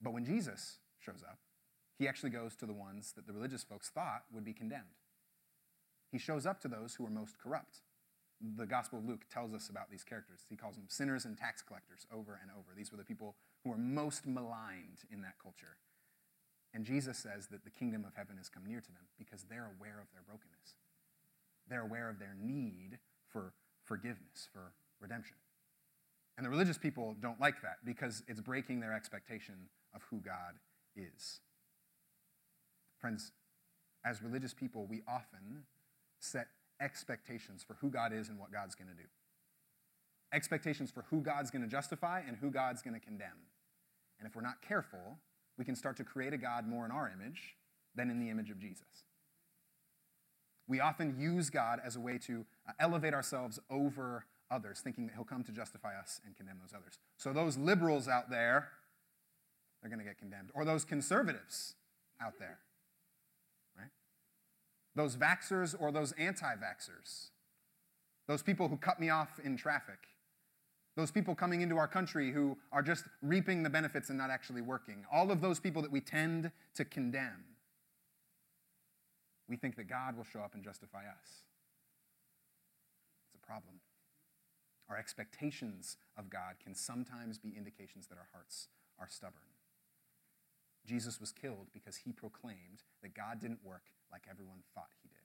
But 0.00 0.14
when 0.14 0.24
Jesus 0.24 0.78
shows 0.98 1.22
up, 1.22 1.36
he 1.98 2.08
actually 2.08 2.30
goes 2.30 2.56
to 2.56 2.64
the 2.64 2.72
ones 2.72 3.12
that 3.16 3.26
the 3.26 3.34
religious 3.34 3.62
folks 3.62 3.90
thought 3.90 4.22
would 4.32 4.42
be 4.42 4.54
condemned. 4.54 4.96
He 6.10 6.16
shows 6.16 6.46
up 6.46 6.62
to 6.62 6.68
those 6.68 6.94
who 6.94 7.04
are 7.04 7.10
most 7.10 7.36
corrupt, 7.38 7.82
the 8.56 8.66
Gospel 8.66 8.98
of 8.98 9.04
Luke 9.04 9.22
tells 9.30 9.54
us 9.54 9.68
about 9.68 9.90
these 9.90 10.02
characters. 10.02 10.40
He 10.48 10.56
calls 10.56 10.76
them 10.76 10.86
sinners 10.88 11.24
and 11.24 11.38
tax 11.38 11.62
collectors 11.62 12.06
over 12.12 12.38
and 12.42 12.50
over. 12.50 12.70
These 12.76 12.90
were 12.90 12.98
the 12.98 13.04
people 13.04 13.36
who 13.62 13.70
were 13.70 13.78
most 13.78 14.26
maligned 14.26 15.06
in 15.12 15.22
that 15.22 15.34
culture. 15.40 15.76
And 16.74 16.84
Jesus 16.84 17.18
says 17.18 17.48
that 17.48 17.64
the 17.64 17.70
kingdom 17.70 18.04
of 18.04 18.14
heaven 18.16 18.36
has 18.38 18.48
come 18.48 18.64
near 18.66 18.80
to 18.80 18.92
them 18.92 19.04
because 19.18 19.44
they're 19.48 19.70
aware 19.78 20.00
of 20.00 20.08
their 20.12 20.22
brokenness. 20.26 20.74
They're 21.68 21.82
aware 21.82 22.08
of 22.08 22.18
their 22.18 22.34
need 22.40 22.98
for 23.30 23.52
forgiveness, 23.84 24.48
for 24.52 24.72
redemption. 25.00 25.36
And 26.36 26.46
the 26.46 26.50
religious 26.50 26.78
people 26.78 27.14
don't 27.20 27.40
like 27.40 27.60
that 27.62 27.76
because 27.84 28.22
it's 28.26 28.40
breaking 28.40 28.80
their 28.80 28.94
expectation 28.94 29.68
of 29.94 30.02
who 30.10 30.20
God 30.20 30.58
is. 30.96 31.40
Friends, 32.98 33.32
as 34.04 34.22
religious 34.22 34.54
people, 34.54 34.86
we 34.86 35.02
often 35.06 35.64
set 36.18 36.46
expectations 36.82 37.64
for 37.66 37.74
who 37.80 37.88
God 37.88 38.12
is 38.12 38.28
and 38.28 38.38
what 38.38 38.52
God's 38.52 38.74
going 38.74 38.88
to 38.88 38.94
do. 38.94 39.08
Expectations 40.34 40.90
for 40.90 41.04
who 41.10 41.20
God's 41.20 41.50
going 41.50 41.62
to 41.62 41.68
justify 41.68 42.22
and 42.26 42.36
who 42.36 42.50
God's 42.50 42.82
going 42.82 42.98
to 42.98 43.00
condemn. 43.00 43.46
And 44.18 44.28
if 44.28 44.34
we're 44.34 44.42
not 44.42 44.62
careful, 44.66 45.18
we 45.58 45.64
can 45.64 45.76
start 45.76 45.96
to 45.98 46.04
create 46.04 46.32
a 46.32 46.38
God 46.38 46.66
more 46.66 46.84
in 46.84 46.90
our 46.90 47.10
image 47.10 47.56
than 47.94 48.10
in 48.10 48.18
the 48.18 48.30
image 48.30 48.50
of 48.50 48.58
Jesus. 48.58 49.04
We 50.68 50.80
often 50.80 51.16
use 51.18 51.50
God 51.50 51.80
as 51.84 51.96
a 51.96 52.00
way 52.00 52.18
to 52.18 52.46
uh, 52.66 52.72
elevate 52.78 53.14
ourselves 53.14 53.58
over 53.68 54.24
others, 54.50 54.80
thinking 54.80 55.06
that 55.06 55.14
He'll 55.14 55.24
come 55.24 55.44
to 55.44 55.52
justify 55.52 55.98
us 55.98 56.20
and 56.24 56.36
condemn 56.36 56.58
those 56.60 56.72
others. 56.74 56.98
So, 57.16 57.32
those 57.32 57.58
liberals 57.58 58.08
out 58.08 58.30
there, 58.30 58.68
they're 59.80 59.90
going 59.90 59.98
to 59.98 60.04
get 60.04 60.18
condemned. 60.18 60.50
Or 60.54 60.64
those 60.64 60.84
conservatives 60.84 61.74
out 62.22 62.38
there? 62.38 62.58
Those 64.94 65.16
vaxxers 65.16 65.74
or 65.78 65.90
those 65.90 66.12
anti 66.12 66.54
vaxxers. 66.54 67.30
Those 68.28 68.42
people 68.42 68.68
who 68.68 68.76
cut 68.76 69.00
me 69.00 69.10
off 69.10 69.40
in 69.42 69.56
traffic. 69.56 69.98
Those 70.96 71.10
people 71.10 71.34
coming 71.34 71.62
into 71.62 71.78
our 71.78 71.88
country 71.88 72.32
who 72.32 72.58
are 72.70 72.82
just 72.82 73.04
reaping 73.22 73.62
the 73.62 73.70
benefits 73.70 74.10
and 74.10 74.18
not 74.18 74.30
actually 74.30 74.60
working. 74.60 75.04
All 75.10 75.30
of 75.30 75.40
those 75.40 75.58
people 75.58 75.80
that 75.82 75.90
we 75.90 76.00
tend 76.00 76.50
to 76.74 76.84
condemn. 76.84 77.44
We 79.48 79.56
think 79.56 79.76
that 79.76 79.88
God 79.88 80.16
will 80.16 80.24
show 80.24 80.40
up 80.40 80.54
and 80.54 80.62
justify 80.62 81.00
us. 81.00 81.44
It's 83.26 83.42
a 83.42 83.46
problem. 83.46 83.76
Our 84.90 84.98
expectations 84.98 85.96
of 86.18 86.28
God 86.28 86.56
can 86.62 86.74
sometimes 86.74 87.38
be 87.38 87.54
indications 87.56 88.06
that 88.08 88.18
our 88.18 88.28
hearts 88.32 88.68
are 88.98 89.08
stubborn. 89.08 89.40
Jesus 90.84 91.20
was 91.20 91.32
killed 91.32 91.68
because 91.72 91.96
he 91.96 92.12
proclaimed 92.12 92.82
that 93.02 93.14
God 93.14 93.40
didn't 93.40 93.64
work 93.64 93.84
like 94.12 94.22
everyone 94.30 94.58
thought 94.74 94.90
he 95.02 95.08
did. 95.08 95.18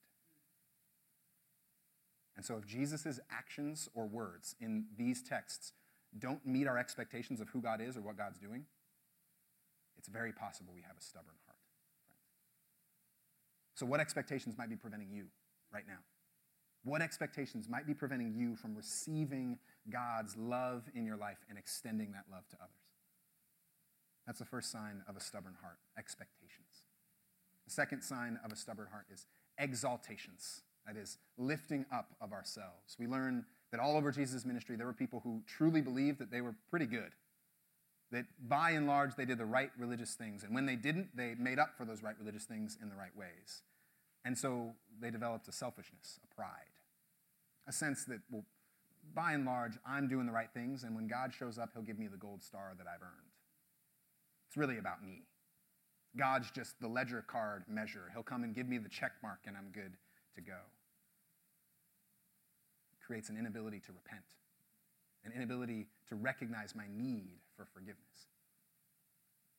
And 2.35 2.45
so, 2.45 2.55
if 2.57 2.65
Jesus' 2.65 3.19
actions 3.31 3.89
or 3.93 4.05
words 4.05 4.55
in 4.59 4.85
these 4.97 5.21
texts 5.21 5.73
don't 6.17 6.45
meet 6.45 6.67
our 6.67 6.77
expectations 6.77 7.41
of 7.41 7.49
who 7.49 7.61
God 7.61 7.81
is 7.81 7.97
or 7.97 8.01
what 8.01 8.17
God's 8.17 8.37
doing, 8.37 8.65
it's 9.97 10.07
very 10.07 10.31
possible 10.31 10.71
we 10.73 10.83
have 10.83 10.97
a 10.97 11.01
stubborn 11.01 11.35
heart. 11.45 11.57
So, 13.73 13.85
what 13.85 13.99
expectations 13.99 14.55
might 14.57 14.69
be 14.69 14.75
preventing 14.75 15.09
you 15.11 15.25
right 15.73 15.85
now? 15.87 15.99
What 16.83 17.01
expectations 17.01 17.67
might 17.67 17.85
be 17.85 17.93
preventing 17.93 18.33
you 18.33 18.55
from 18.55 18.75
receiving 18.75 19.57
God's 19.89 20.37
love 20.37 20.83
in 20.95 21.05
your 21.05 21.17
life 21.17 21.39
and 21.49 21.57
extending 21.57 22.11
that 22.13 22.25
love 22.31 22.47
to 22.49 22.55
others? 22.57 22.87
That's 24.25 24.39
the 24.39 24.45
first 24.45 24.71
sign 24.71 25.01
of 25.07 25.17
a 25.17 25.19
stubborn 25.19 25.55
heart 25.61 25.77
expectations. 25.97 26.66
The 27.67 27.73
second 27.73 28.01
sign 28.01 28.39
of 28.43 28.51
a 28.51 28.55
stubborn 28.55 28.87
heart 28.91 29.05
is 29.13 29.25
exaltations. 29.59 30.61
That 30.87 30.95
is, 30.95 31.17
lifting 31.37 31.85
up 31.91 32.15
of 32.21 32.31
ourselves. 32.31 32.95
We 32.97 33.07
learn 33.07 33.45
that 33.71 33.81
all 33.81 33.97
over 33.97 34.09
Jesus' 34.09 34.45
ministry, 34.45 34.77
there 34.77 34.87
were 34.87 34.93
people 34.93 35.19
who 35.21 35.41
truly 35.45 35.81
believed 35.81 36.19
that 36.19 36.31
they 36.31 36.39
were 36.39 36.55
pretty 36.69 36.85
good. 36.85 37.11
That 38.11 38.25
by 38.47 38.71
and 38.71 38.87
large, 38.87 39.15
they 39.15 39.25
did 39.25 39.37
the 39.37 39.45
right 39.45 39.69
religious 39.77 40.13
things. 40.13 40.43
And 40.43 40.55
when 40.55 40.65
they 40.65 40.77
didn't, 40.77 41.09
they 41.13 41.35
made 41.37 41.59
up 41.59 41.71
for 41.77 41.83
those 41.83 42.01
right 42.01 42.15
religious 42.17 42.45
things 42.45 42.77
in 42.81 42.87
the 42.87 42.95
right 42.95 43.15
ways. 43.17 43.63
And 44.23 44.37
so 44.37 44.71
they 45.01 45.11
developed 45.11 45.49
a 45.49 45.51
selfishness, 45.51 46.21
a 46.23 46.33
pride, 46.33 46.71
a 47.67 47.73
sense 47.73 48.05
that, 48.05 48.19
well, 48.31 48.45
by 49.13 49.33
and 49.33 49.45
large, 49.45 49.73
I'm 49.85 50.07
doing 50.07 50.25
the 50.25 50.31
right 50.31 50.49
things, 50.53 50.83
and 50.83 50.95
when 50.95 51.07
God 51.07 51.33
shows 51.33 51.57
up, 51.57 51.71
he'll 51.73 51.83
give 51.83 51.99
me 51.99 52.07
the 52.07 52.17
gold 52.17 52.43
star 52.43 52.73
that 52.77 52.87
I've 52.87 53.01
earned. 53.01 53.31
It's 54.47 54.55
really 54.57 54.77
about 54.77 55.03
me. 55.03 55.23
God's 56.17 56.51
just 56.51 56.79
the 56.81 56.87
ledger 56.87 57.23
card 57.27 57.63
measure. 57.69 58.09
He'll 58.13 58.23
come 58.23 58.43
and 58.43 58.53
give 58.55 58.67
me 58.67 58.77
the 58.77 58.89
check 58.89 59.13
mark, 59.21 59.39
and 59.45 59.55
I'm 59.55 59.69
good 59.71 59.93
to 60.35 60.41
go 60.41 60.53
It 62.93 63.05
creates 63.05 63.29
an 63.29 63.37
inability 63.37 63.79
to 63.81 63.91
repent, 63.91 64.25
an 65.23 65.31
inability 65.31 65.87
to 66.09 66.15
recognize 66.15 66.75
my 66.75 66.85
need 66.95 67.39
for 67.55 67.65
forgiveness. 67.65 68.27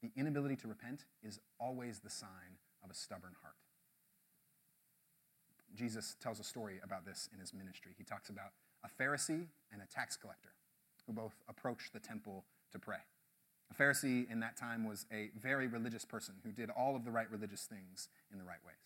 The 0.02 0.10
inability 0.16 0.56
to 0.56 0.68
repent 0.68 1.04
is 1.22 1.40
always 1.58 2.00
the 2.00 2.10
sign 2.10 2.58
of 2.84 2.90
a 2.90 2.94
stubborn 2.94 3.34
heart. 3.42 3.56
Jesus 5.74 6.16
tells 6.20 6.40
a 6.40 6.44
story 6.44 6.80
about 6.82 7.04
this 7.04 7.28
in 7.32 7.40
his 7.40 7.52
ministry. 7.52 7.92
He 7.96 8.04
talks 8.04 8.30
about 8.30 8.52
a 8.84 9.02
Pharisee 9.02 9.46
and 9.72 9.82
a 9.82 9.86
tax 9.92 10.16
collector 10.16 10.50
who 11.06 11.12
both 11.12 11.34
approached 11.48 11.92
the 11.92 12.00
temple 12.00 12.44
to 12.72 12.78
pray. 12.78 12.98
A 13.70 13.74
Pharisee 13.74 14.31
in 14.31 14.40
that 14.40 14.57
time 14.57 14.87
was 14.87 15.07
a 15.12 15.31
very 15.38 15.66
religious 15.66 16.04
person 16.04 16.35
who 16.44 16.52
did 16.52 16.70
all 16.70 16.96
of 16.96 17.04
the 17.04 17.11
right 17.11 17.31
religious 17.31 17.62
things 17.62 18.09
in 18.33 18.38
the 18.38 18.44
right 18.44 18.64
ways. 18.66 18.76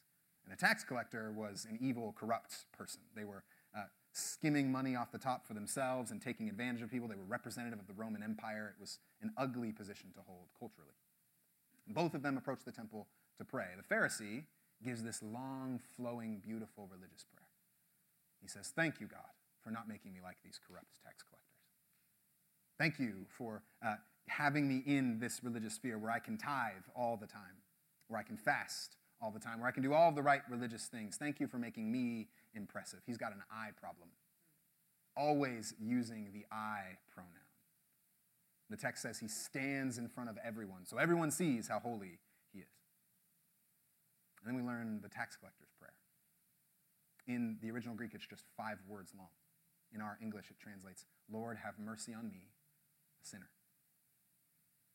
And 0.44 0.52
a 0.52 0.56
tax 0.56 0.82
collector 0.82 1.32
was 1.32 1.66
an 1.70 1.78
evil, 1.80 2.14
corrupt 2.18 2.66
person. 2.76 3.00
They 3.14 3.24
were 3.24 3.44
uh, 3.76 3.84
skimming 4.12 4.72
money 4.72 4.96
off 4.96 5.12
the 5.12 5.18
top 5.18 5.46
for 5.46 5.54
themselves 5.54 6.10
and 6.10 6.20
taking 6.20 6.48
advantage 6.48 6.82
of 6.82 6.90
people. 6.90 7.08
They 7.08 7.14
were 7.14 7.22
representative 7.22 7.78
of 7.78 7.86
the 7.86 7.94
Roman 7.94 8.22
Empire. 8.22 8.74
It 8.76 8.80
was 8.80 8.98
an 9.20 9.32
ugly 9.36 9.72
position 9.72 10.10
to 10.14 10.20
hold 10.26 10.48
culturally. 10.58 10.94
Both 11.88 12.14
of 12.14 12.22
them 12.22 12.36
approached 12.36 12.64
the 12.64 12.72
temple 12.72 13.06
to 13.38 13.44
pray. 13.44 13.66
The 13.76 13.94
Pharisee 13.94 14.44
gives 14.84 15.02
this 15.02 15.22
long, 15.22 15.80
flowing, 15.96 16.40
beautiful 16.44 16.88
religious 16.90 17.24
prayer. 17.24 17.46
He 18.40 18.48
says, 18.48 18.72
Thank 18.74 19.00
you, 19.00 19.06
God, 19.06 19.30
for 19.62 19.70
not 19.70 19.88
making 19.88 20.12
me 20.12 20.20
like 20.22 20.36
these 20.44 20.58
corrupt 20.66 21.00
tax 21.04 21.22
collectors. 21.22 21.42
Thank 22.78 22.98
you 22.98 23.26
for 23.28 23.62
uh, 23.84 23.96
having 24.28 24.68
me 24.68 24.82
in 24.86 25.18
this 25.18 25.40
religious 25.42 25.74
sphere 25.74 25.98
where 25.98 26.10
I 26.10 26.18
can 26.18 26.38
tithe 26.38 26.84
all 26.96 27.16
the 27.16 27.26
time, 27.26 27.62
where 28.08 28.20
I 28.20 28.22
can 28.22 28.36
fast 28.36 28.96
all 29.20 29.30
the 29.30 29.40
time, 29.40 29.60
where 29.60 29.68
I 29.68 29.72
can 29.72 29.82
do 29.82 29.92
all 29.92 30.12
the 30.12 30.22
right 30.22 30.42
religious 30.50 30.86
things. 30.86 31.16
Thank 31.16 31.40
you 31.40 31.46
for 31.46 31.58
making 31.58 31.90
me 31.90 32.28
impressive. 32.54 33.00
He's 33.06 33.18
got 33.18 33.32
an 33.32 33.42
I 33.50 33.70
problem, 33.78 34.08
always 35.16 35.74
using 35.80 36.30
the 36.32 36.44
I 36.50 36.98
pronoun. 37.12 37.30
The 38.70 38.76
text 38.76 39.02
says 39.02 39.18
he 39.18 39.28
stands 39.28 39.98
in 39.98 40.08
front 40.08 40.30
of 40.30 40.38
everyone, 40.44 40.86
so 40.86 40.96
everyone 40.96 41.30
sees 41.30 41.68
how 41.68 41.78
holy 41.78 42.18
he 42.52 42.60
is. 42.60 42.66
And 44.40 44.48
then 44.48 44.60
we 44.60 44.66
learn 44.66 45.00
the 45.02 45.08
tax 45.08 45.36
collector's 45.36 45.68
prayer. 45.78 45.92
In 47.28 47.58
the 47.62 47.70
original 47.70 47.94
Greek, 47.94 48.12
it's 48.14 48.26
just 48.26 48.44
five 48.56 48.78
words 48.88 49.12
long. 49.16 49.28
In 49.94 50.00
our 50.00 50.18
English, 50.22 50.46
it 50.50 50.56
translates, 50.58 51.04
Lord, 51.30 51.58
have 51.62 51.74
mercy 51.78 52.14
on 52.14 52.30
me, 52.30 52.48
a 53.22 53.26
sinner. 53.26 53.50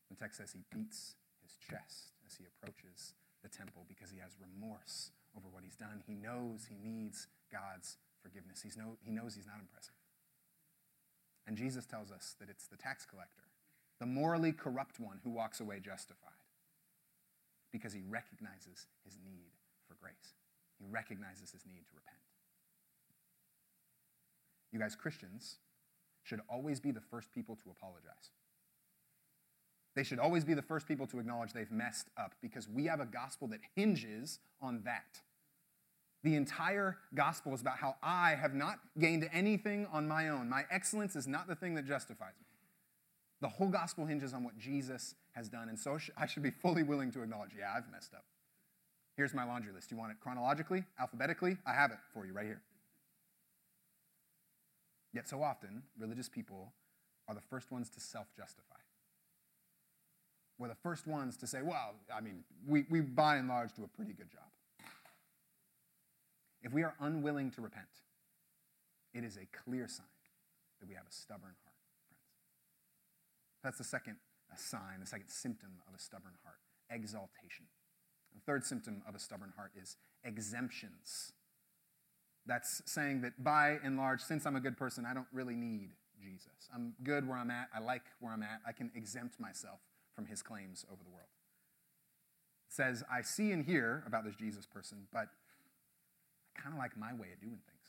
The 0.09 0.15
text 0.15 0.37
says 0.39 0.51
he 0.51 0.63
beats 0.71 1.15
his 1.43 1.57
chest 1.57 2.11
as 2.25 2.35
he 2.35 2.45
approaches 2.45 3.13
the 3.43 3.49
temple 3.49 3.85
because 3.87 4.11
he 4.11 4.19
has 4.19 4.35
remorse 4.39 5.11
over 5.35 5.47
what 5.51 5.63
he's 5.63 5.75
done. 5.75 6.03
He 6.05 6.15
knows 6.15 6.67
he 6.69 6.77
needs 6.77 7.27
God's 7.51 7.97
forgiveness. 8.21 8.61
He's 8.61 8.77
no, 8.77 8.97
he 9.01 9.11
knows 9.11 9.35
he's 9.35 9.47
not 9.47 9.59
impressive. 9.59 9.95
And 11.45 11.55
Jesus 11.55 11.85
tells 11.85 12.11
us 12.11 12.35
that 12.39 12.49
it's 12.49 12.67
the 12.67 12.77
tax 12.77 13.05
collector, 13.05 13.47
the 13.99 14.05
morally 14.05 14.51
corrupt 14.51 14.99
one, 14.99 15.19
who 15.23 15.29
walks 15.29 15.59
away 15.59 15.79
justified 15.79 16.43
because 17.71 17.93
he 17.93 18.01
recognizes 18.07 18.87
his 19.03 19.17
need 19.23 19.51
for 19.87 19.95
grace. 19.95 20.35
He 20.79 20.85
recognizes 20.85 21.51
his 21.51 21.65
need 21.65 21.85
to 21.87 21.95
repent. 21.95 22.17
You 24.71 24.79
guys, 24.79 24.95
Christians, 24.95 25.57
should 26.23 26.41
always 26.49 26.79
be 26.79 26.91
the 26.91 27.01
first 27.01 27.31
people 27.31 27.55
to 27.55 27.71
apologize. 27.71 28.31
They 29.97 30.03
should 30.03 30.19
always 30.19 30.45
be 30.45 30.53
the 30.53 30.61
first 30.61 30.87
people 30.87 31.07
to 31.07 31.17
acknowledge 31.17 31.53
they've 31.53 31.71
messed 31.71 32.09
up 32.17 32.35
because 32.39 32.69
we 32.69 32.85
have 32.85 32.99
a 32.99 33.05
gospel 33.07 33.47
that 33.47 33.61
hinges 33.75 34.37
on 34.61 34.83
that. 34.85 35.21
The 36.23 36.35
entire 36.35 36.97
gospel 37.15 37.55
is 37.55 37.61
about 37.61 37.77
how 37.77 37.95
I 38.03 38.35
have 38.35 38.53
not 38.53 38.77
gained 38.99 39.27
anything 39.33 39.87
on 39.91 40.07
my 40.07 40.29
own. 40.29 40.49
My 40.49 40.65
excellence 40.69 41.15
is 41.15 41.25
not 41.25 41.47
the 41.47 41.55
thing 41.55 41.73
that 41.73 41.87
justifies 41.87 42.35
me. 42.39 42.45
The 43.41 43.47
whole 43.47 43.69
gospel 43.69 44.05
hinges 44.05 44.35
on 44.35 44.43
what 44.43 44.55
Jesus 44.59 45.15
has 45.33 45.49
done, 45.49 45.67
and 45.67 45.79
so 45.79 45.97
I 46.15 46.27
should 46.27 46.43
be 46.43 46.51
fully 46.51 46.83
willing 46.83 47.11
to 47.13 47.23
acknowledge, 47.23 47.53
yeah, 47.57 47.73
I've 47.75 47.89
messed 47.91 48.13
up. 48.13 48.25
Here's 49.15 49.33
my 49.33 49.45
laundry 49.45 49.73
list. 49.73 49.89
Do 49.89 49.95
you 49.95 49.99
want 49.99 50.11
it 50.11 50.17
chronologically, 50.21 50.83
alphabetically? 50.99 51.57
I 51.65 51.73
have 51.73 51.89
it 51.89 51.97
for 52.13 52.23
you 52.23 52.33
right 52.33 52.45
here. 52.45 52.61
Yet 55.11 55.27
so 55.27 55.41
often, 55.41 55.81
religious 55.97 56.29
people 56.29 56.73
are 57.27 57.33
the 57.33 57.41
first 57.41 57.71
ones 57.71 57.89
to 57.89 57.99
self 57.99 58.27
justify. 58.37 58.75
We're 60.59 60.69
the 60.69 60.75
first 60.75 61.07
ones 61.07 61.37
to 61.37 61.47
say, 61.47 61.61
well, 61.61 61.95
I 62.15 62.21
mean, 62.21 62.43
we, 62.67 62.85
we 62.89 63.01
by 63.01 63.37
and 63.37 63.47
large 63.47 63.73
do 63.73 63.83
a 63.83 63.87
pretty 63.87 64.13
good 64.13 64.31
job. 64.31 64.41
If 66.63 66.73
we 66.73 66.83
are 66.83 66.95
unwilling 66.99 67.51
to 67.51 67.61
repent, 67.61 67.87
It 69.13 69.23
is 69.23 69.37
a 69.37 69.47
clear 69.63 69.87
sign 69.87 70.05
that 70.79 70.87
we 70.87 70.95
have 70.95 71.05
a 71.09 71.11
stubborn 71.13 71.55
heart, 71.63 71.75
friends. 72.09 72.21
That's 73.63 73.77
the 73.77 73.83
second 73.83 74.17
uh, 74.51 74.55
sign, 74.57 74.99
the 74.99 75.07
second 75.07 75.29
symptom 75.29 75.69
of 75.87 75.95
a 75.95 75.99
stubborn 75.99 76.33
heart 76.43 76.57
exaltation. 76.89 77.65
The 78.33 78.41
third 78.41 78.65
symptom 78.65 79.01
of 79.07 79.15
a 79.15 79.19
stubborn 79.19 79.53
heart 79.55 79.71
is 79.81 79.97
exemptions. 80.23 81.33
That's 82.45 82.81
saying 82.85 83.21
that 83.21 83.43
by 83.43 83.79
and 83.83 83.97
large, 83.97 84.21
since 84.21 84.45
I'm 84.45 84.55
a 84.55 84.61
good 84.61 84.77
person, 84.77 85.05
I 85.05 85.13
don't 85.13 85.27
really 85.33 85.55
need 85.55 85.91
Jesus. 86.21 86.69
I'm 86.73 86.93
good 87.03 87.27
where 87.27 87.37
I'm 87.37 87.51
at. 87.51 87.69
I 87.75 87.79
like 87.79 88.03
where 88.19 88.33
I'm 88.33 88.43
at. 88.43 88.61
I 88.67 88.71
can 88.71 88.91
exempt 88.95 89.39
myself 89.39 89.79
from 90.17 90.25
his 90.25 90.41
claims 90.41 90.83
over 90.91 91.03
the 91.03 91.11
world. 91.11 91.29
It 92.67 92.73
says, 92.73 93.03
I 93.09 93.21
see 93.21 93.51
and 93.51 93.63
hear 93.63 94.03
about 94.07 94.25
this 94.25 94.35
Jesus 94.35 94.65
person, 94.65 95.05
but 95.13 95.27
I 96.57 96.59
kind 96.59 96.73
of 96.73 96.79
like 96.79 96.97
my 96.97 97.13
way 97.13 97.27
of 97.31 97.39
doing 97.39 97.61
things. 97.69 97.87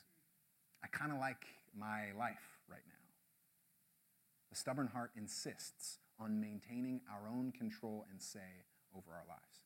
I 0.83 0.87
kind 0.87 1.11
of 1.11 1.17
like 1.17 1.43
my 1.75 2.11
life 2.17 2.61
right 2.69 2.85
now. 2.87 2.93
The 4.51 4.55
stubborn 4.55 4.87
heart 4.93 5.09
insists 5.17 5.97
on 6.19 6.39
maintaining 6.39 7.01
our 7.11 7.27
own 7.27 7.51
control 7.51 8.05
and 8.11 8.21
say 8.21 8.63
over 8.95 9.11
our 9.11 9.25
lives. 9.27 9.65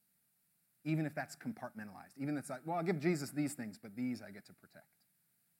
Even 0.85 1.05
if 1.05 1.13
that's 1.13 1.35
compartmentalized, 1.35 2.15
even 2.17 2.35
if 2.37 2.43
it's 2.43 2.49
like, 2.49 2.61
well, 2.65 2.77
I'll 2.77 2.83
give 2.83 2.99
Jesus 3.01 3.29
these 3.31 3.53
things, 3.53 3.77
but 3.81 3.93
these 3.95 4.21
I 4.21 4.31
get 4.31 4.45
to 4.45 4.53
protect. 4.53 4.87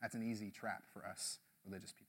That's 0.01 0.15
an 0.15 0.23
easy 0.23 0.51
trap 0.51 0.83
for 0.93 1.05
us 1.05 1.39
religious 1.65 1.91
people. 1.91 2.02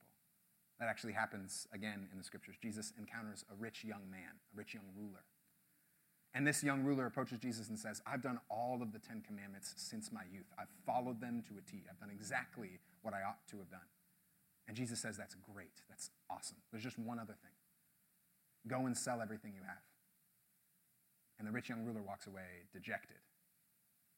That 0.85 0.91
actually 0.91 1.15
happens 1.15 1.67
again 1.73 2.09
in 2.13 2.19
the 2.19 2.25
scriptures. 2.25 2.57
Jesus 2.61 2.93
encounters 2.99 3.43
a 3.51 3.55
rich 3.55 3.85
young 3.85 4.11
man, 4.11 4.37
a 4.53 4.59
rich 4.59 4.75
young 4.75 4.85
ruler. 4.95 5.25
And 6.35 6.47
this 6.47 6.63
young 6.63 6.85
ruler 6.85 7.07
approaches 7.07 7.39
Jesus 7.39 7.71
and 7.71 7.79
says, 7.79 8.03
I've 8.07 8.21
done 8.21 8.39
all 8.51 8.83
of 8.83 8.93
the 8.93 8.99
Ten 8.99 9.23
Commandments 9.27 9.73
since 9.79 10.13
my 10.13 10.21
youth. 10.31 10.45
I've 10.59 10.69
followed 10.85 11.23
them 11.23 11.43
to 11.49 11.55
a 11.57 11.63
T. 11.63 11.85
I've 11.91 11.99
done 11.99 12.11
exactly 12.13 12.81
what 13.01 13.15
I 13.15 13.23
ought 13.23 13.39
to 13.49 13.57
have 13.61 13.71
done. 13.71 13.89
And 14.69 14.77
Jesus 14.77 15.01
says, 15.01 15.17
That's 15.17 15.35
great. 15.55 15.81
That's 15.89 16.11
awesome. 16.29 16.59
There's 16.71 16.85
just 16.85 16.99
one 16.99 17.19
other 17.19 17.37
thing 17.41 17.53
go 18.69 18.85
and 18.85 18.95
sell 18.95 19.23
everything 19.23 19.53
you 19.55 19.63
have. 19.67 19.81
And 21.39 21.49
the 21.49 21.53
rich 21.53 21.71
young 21.71 21.83
ruler 21.87 22.03
walks 22.03 22.27
away 22.27 22.69
dejected. 22.75 23.17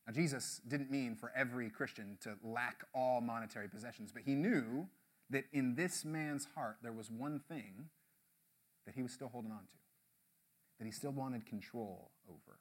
Now, 0.04 0.14
Jesus 0.14 0.60
didn't 0.66 0.90
mean 0.90 1.14
for 1.14 1.30
every 1.36 1.70
Christian 1.70 2.18
to 2.22 2.34
lack 2.42 2.82
all 2.92 3.20
monetary 3.20 3.68
possessions, 3.68 4.10
but 4.12 4.22
he 4.24 4.34
knew 4.34 4.88
that 5.30 5.44
in 5.52 5.74
this 5.74 6.04
man's 6.04 6.46
heart 6.54 6.76
there 6.82 6.92
was 6.92 7.10
one 7.10 7.40
thing 7.48 7.88
that 8.86 8.94
he 8.94 9.02
was 9.02 9.12
still 9.12 9.28
holding 9.28 9.50
on 9.50 9.58
to, 9.58 9.78
that 10.78 10.84
he 10.84 10.92
still 10.92 11.10
wanted 11.10 11.46
control 11.46 12.10
over. 12.28 12.58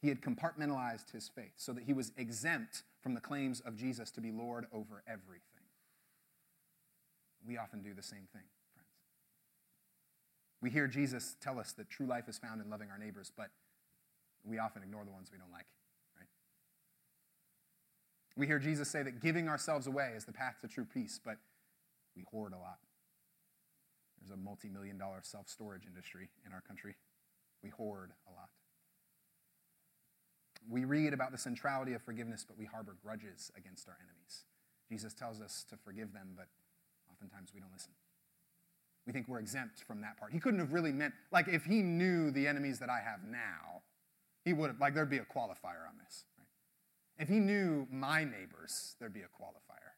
He 0.00 0.08
had 0.08 0.22
compartmentalized 0.22 1.10
his 1.12 1.28
faith 1.28 1.52
so 1.56 1.72
that 1.72 1.84
he 1.84 1.92
was 1.92 2.12
exempt 2.16 2.84
from 3.02 3.14
the 3.14 3.20
claims 3.20 3.60
of 3.60 3.76
Jesus 3.76 4.10
to 4.12 4.20
be 4.20 4.30
Lord 4.30 4.66
over 4.72 5.02
everything. 5.06 5.44
We 7.46 7.58
often 7.58 7.82
do 7.82 7.92
the 7.94 8.02
same 8.02 8.28
thing, 8.32 8.44
friends. 8.74 8.88
We 10.62 10.70
hear 10.70 10.86
Jesus 10.86 11.36
tell 11.40 11.58
us 11.58 11.72
that 11.72 11.90
true 11.90 12.06
life 12.06 12.28
is 12.28 12.38
found 12.38 12.62
in 12.62 12.70
loving 12.70 12.90
our 12.90 12.98
neighbors, 12.98 13.32
but 13.36 13.50
we 14.44 14.58
often 14.58 14.82
ignore 14.82 15.04
the 15.04 15.10
ones 15.10 15.28
we 15.32 15.38
don't 15.38 15.52
like. 15.52 15.66
We 18.36 18.46
hear 18.46 18.58
Jesus 18.58 18.88
say 18.88 19.02
that 19.02 19.20
giving 19.20 19.48
ourselves 19.48 19.86
away 19.86 20.12
is 20.16 20.24
the 20.24 20.32
path 20.32 20.56
to 20.62 20.68
true 20.68 20.86
peace, 20.86 21.20
but 21.22 21.36
we 22.16 22.24
hoard 22.30 22.52
a 22.52 22.58
lot. 22.58 22.78
There's 24.20 24.30
a 24.30 24.36
multi 24.36 24.68
million 24.68 24.98
dollar 24.98 25.20
self 25.22 25.48
storage 25.48 25.86
industry 25.86 26.28
in 26.46 26.52
our 26.52 26.60
country. 26.60 26.96
We 27.62 27.70
hoard 27.70 28.10
a 28.28 28.30
lot. 28.32 28.48
We 30.68 30.84
read 30.84 31.14
about 31.14 31.32
the 31.32 31.38
centrality 31.38 31.94
of 31.94 32.02
forgiveness, 32.02 32.44
but 32.46 32.58
we 32.58 32.66
harbor 32.66 32.96
grudges 33.02 33.50
against 33.56 33.88
our 33.88 33.96
enemies. 34.00 34.44
Jesus 34.90 35.14
tells 35.14 35.40
us 35.40 35.64
to 35.70 35.76
forgive 35.76 36.12
them, 36.12 36.30
but 36.36 36.48
oftentimes 37.10 37.52
we 37.54 37.60
don't 37.60 37.72
listen. 37.72 37.92
We 39.06 39.12
think 39.12 39.28
we're 39.28 39.40
exempt 39.40 39.82
from 39.86 40.02
that 40.02 40.18
part. 40.18 40.32
He 40.32 40.38
couldn't 40.38 40.60
have 40.60 40.72
really 40.72 40.92
meant, 40.92 41.14
like, 41.32 41.48
if 41.48 41.64
he 41.64 41.82
knew 41.82 42.30
the 42.30 42.46
enemies 42.46 42.78
that 42.80 42.90
I 42.90 43.00
have 43.00 43.24
now, 43.24 43.82
he 44.44 44.52
would 44.52 44.68
have, 44.68 44.80
like, 44.80 44.94
there'd 44.94 45.08
be 45.08 45.18
a 45.18 45.24
qualifier 45.24 45.88
on 45.88 45.96
this. 46.04 46.24
If 47.20 47.28
he 47.28 47.38
knew 47.38 47.86
my 47.92 48.24
neighbors, 48.24 48.96
there'd 48.98 49.12
be 49.12 49.20
a 49.20 49.28
qualifier. 49.28 49.92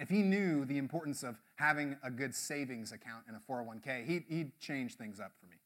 If 0.00 0.10
he 0.10 0.22
knew 0.22 0.64
the 0.64 0.78
importance 0.78 1.22
of 1.22 1.38
having 1.54 1.96
a 2.02 2.10
good 2.10 2.34
savings 2.34 2.90
account 2.90 3.22
and 3.28 3.36
a 3.36 3.40
401k, 3.40 4.04
he'd, 4.04 4.24
he'd 4.28 4.58
change 4.58 4.96
things 4.96 5.20
up 5.20 5.30
for 5.38 5.46
me. 5.46 5.62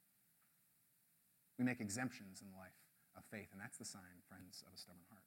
We 1.59 1.64
make 1.64 1.81
exemptions 1.81 2.42
in 2.42 2.52
life 2.52 2.76
of 3.16 3.24
faith, 3.33 3.48
and 3.50 3.59
that's 3.59 3.78
the 3.78 3.87
sign, 3.87 4.20
friends, 4.28 4.62
of 4.68 4.74
a 4.74 4.76
stubborn 4.76 5.09
heart. 5.09 5.24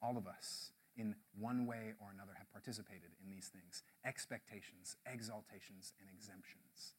All 0.00 0.16
of 0.16 0.26
us, 0.26 0.72
in 0.96 1.14
one 1.38 1.66
way 1.66 1.92
or 2.00 2.08
another, 2.10 2.32
have 2.38 2.50
participated 2.50 3.12
in 3.22 3.30
these 3.30 3.48
things 3.52 3.82
expectations, 4.02 4.96
exaltations, 5.04 5.92
and 6.00 6.08
exemptions. 6.08 6.96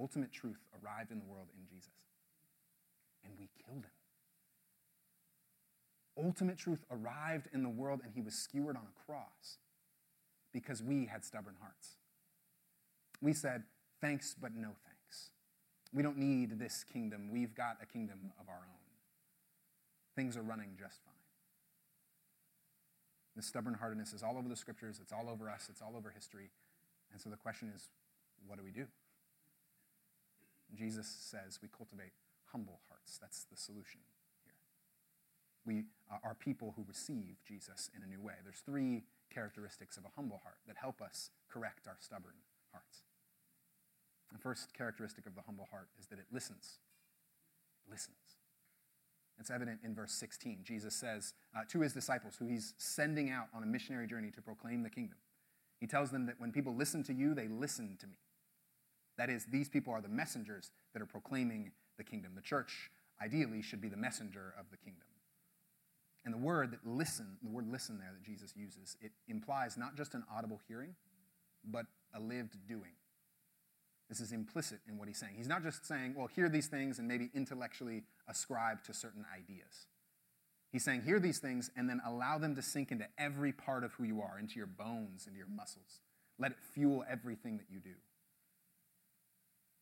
Ultimate 0.00 0.32
truth 0.32 0.64
arrived 0.72 1.12
in 1.12 1.18
the 1.18 1.28
world 1.28 1.48
in 1.52 1.68
Jesus 1.68 1.92
and 3.24 3.34
we 3.38 3.48
killed 3.64 3.84
him. 3.84 3.90
Ultimate 6.24 6.58
truth 6.58 6.84
arrived 6.90 7.48
in 7.52 7.62
the 7.62 7.68
world 7.68 8.00
and 8.04 8.12
he 8.14 8.20
was 8.20 8.34
skewered 8.34 8.76
on 8.76 8.82
a 8.82 9.04
cross 9.06 9.58
because 10.52 10.82
we 10.82 11.06
had 11.06 11.24
stubborn 11.24 11.56
hearts. 11.60 11.96
We 13.20 13.32
said, 13.32 13.64
thanks, 14.00 14.36
but 14.40 14.54
no 14.54 14.68
thanks. 14.84 15.30
We 15.92 16.02
don't 16.02 16.18
need 16.18 16.58
this 16.58 16.84
kingdom. 16.84 17.30
We've 17.32 17.54
got 17.54 17.78
a 17.82 17.86
kingdom 17.86 18.32
of 18.40 18.48
our 18.48 18.54
own. 18.54 18.84
Things 20.14 20.36
are 20.36 20.42
running 20.42 20.76
just 20.78 21.02
fine. 21.04 21.14
The 23.34 23.42
stubborn 23.42 23.74
heartedness 23.74 24.12
is 24.12 24.22
all 24.22 24.38
over 24.38 24.48
the 24.48 24.56
scriptures, 24.56 25.00
it's 25.02 25.12
all 25.12 25.28
over 25.28 25.50
us, 25.50 25.66
it's 25.68 25.82
all 25.82 25.96
over 25.96 26.12
history. 26.14 26.50
And 27.10 27.20
so 27.20 27.30
the 27.30 27.36
question 27.36 27.72
is, 27.74 27.88
what 28.46 28.58
do 28.58 28.64
we 28.64 28.70
do? 28.70 28.86
Jesus 30.74 31.06
says 31.06 31.58
we 31.62 31.68
cultivate 31.68 32.12
humble 32.52 32.80
hearts. 33.04 33.18
That's 33.20 33.44
the 33.44 33.56
solution 33.56 34.00
here. 34.02 34.54
We 35.66 35.84
are 36.22 36.34
people 36.34 36.74
who 36.76 36.84
receive 36.86 37.36
Jesus 37.46 37.90
in 37.96 38.02
a 38.02 38.06
new 38.06 38.20
way. 38.20 38.34
There's 38.42 38.62
three 38.64 39.04
characteristics 39.32 39.96
of 39.96 40.04
a 40.04 40.12
humble 40.14 40.40
heart 40.42 40.58
that 40.66 40.76
help 40.76 41.00
us 41.00 41.30
correct 41.50 41.86
our 41.86 41.96
stubborn 42.00 42.34
hearts. 42.72 43.02
The 44.32 44.38
first 44.38 44.74
characteristic 44.74 45.26
of 45.26 45.34
the 45.34 45.42
humble 45.42 45.66
heart 45.70 45.88
is 45.98 46.06
that 46.08 46.18
it 46.18 46.26
listens. 46.30 46.78
It 47.86 47.90
listens. 47.90 48.16
It's 49.38 49.50
evident 49.50 49.80
in 49.82 49.94
verse 49.94 50.12
16. 50.12 50.60
Jesus 50.64 50.94
says 50.94 51.32
uh, 51.56 51.62
to 51.70 51.80
his 51.80 51.92
disciples, 51.92 52.36
who 52.38 52.46
he's 52.46 52.74
sending 52.76 53.30
out 53.30 53.46
on 53.54 53.62
a 53.62 53.66
missionary 53.66 54.06
journey 54.06 54.30
to 54.32 54.42
proclaim 54.42 54.82
the 54.82 54.90
kingdom, 54.90 55.18
he 55.80 55.86
tells 55.86 56.10
them 56.10 56.26
that 56.26 56.36
when 56.38 56.52
people 56.52 56.74
listen 56.74 57.02
to 57.04 57.14
you, 57.14 57.34
they 57.34 57.48
listen 57.48 57.96
to 58.00 58.06
me. 58.06 58.18
That 59.16 59.30
is, 59.30 59.46
these 59.46 59.68
people 59.68 59.92
are 59.92 60.02
the 60.02 60.08
messengers 60.08 60.70
that 60.92 61.02
are 61.02 61.06
proclaiming 61.06 61.72
the 61.96 62.04
kingdom. 62.04 62.32
The 62.34 62.42
church, 62.42 62.90
ideally, 63.22 63.62
should 63.62 63.80
be 63.80 63.88
the 63.88 63.96
messenger 63.96 64.54
of 64.58 64.66
the 64.70 64.76
kingdom. 64.76 65.08
And 66.24 66.32
the 66.32 66.38
word 66.38 66.72
that 66.72 66.80
listen, 66.86 67.36
the 67.42 67.50
word 67.50 67.66
listen 67.70 67.98
there 67.98 68.12
that 68.12 68.22
Jesus 68.24 68.54
uses, 68.56 68.96
it 69.00 69.12
implies 69.28 69.76
not 69.76 69.96
just 69.96 70.14
an 70.14 70.24
audible 70.34 70.60
hearing, 70.66 70.94
but 71.64 71.86
a 72.14 72.20
lived 72.20 72.56
doing. 72.66 72.92
This 74.08 74.20
is 74.20 74.32
implicit 74.32 74.80
in 74.88 74.98
what 74.98 75.08
he's 75.08 75.18
saying. 75.18 75.34
He's 75.36 75.48
not 75.48 75.62
just 75.62 75.86
saying, 75.86 76.14
well, 76.16 76.26
hear 76.26 76.48
these 76.48 76.66
things 76.66 76.98
and 76.98 77.08
maybe 77.08 77.30
intellectually 77.34 78.04
ascribe 78.28 78.82
to 78.84 78.94
certain 78.94 79.24
ideas. 79.34 79.86
He's 80.72 80.84
saying, 80.84 81.02
hear 81.02 81.20
these 81.20 81.38
things 81.38 81.70
and 81.76 81.88
then 81.88 82.00
allow 82.06 82.38
them 82.38 82.56
to 82.56 82.62
sink 82.62 82.90
into 82.90 83.06
every 83.18 83.52
part 83.52 83.84
of 83.84 83.92
who 83.92 84.04
you 84.04 84.20
are, 84.20 84.38
into 84.38 84.56
your 84.56 84.66
bones, 84.66 85.26
into 85.26 85.38
your 85.38 85.46
muscles. 85.46 86.00
Let 86.38 86.52
it 86.52 86.58
fuel 86.74 87.04
everything 87.08 87.58
that 87.58 87.66
you 87.70 87.80
do. 87.80 87.94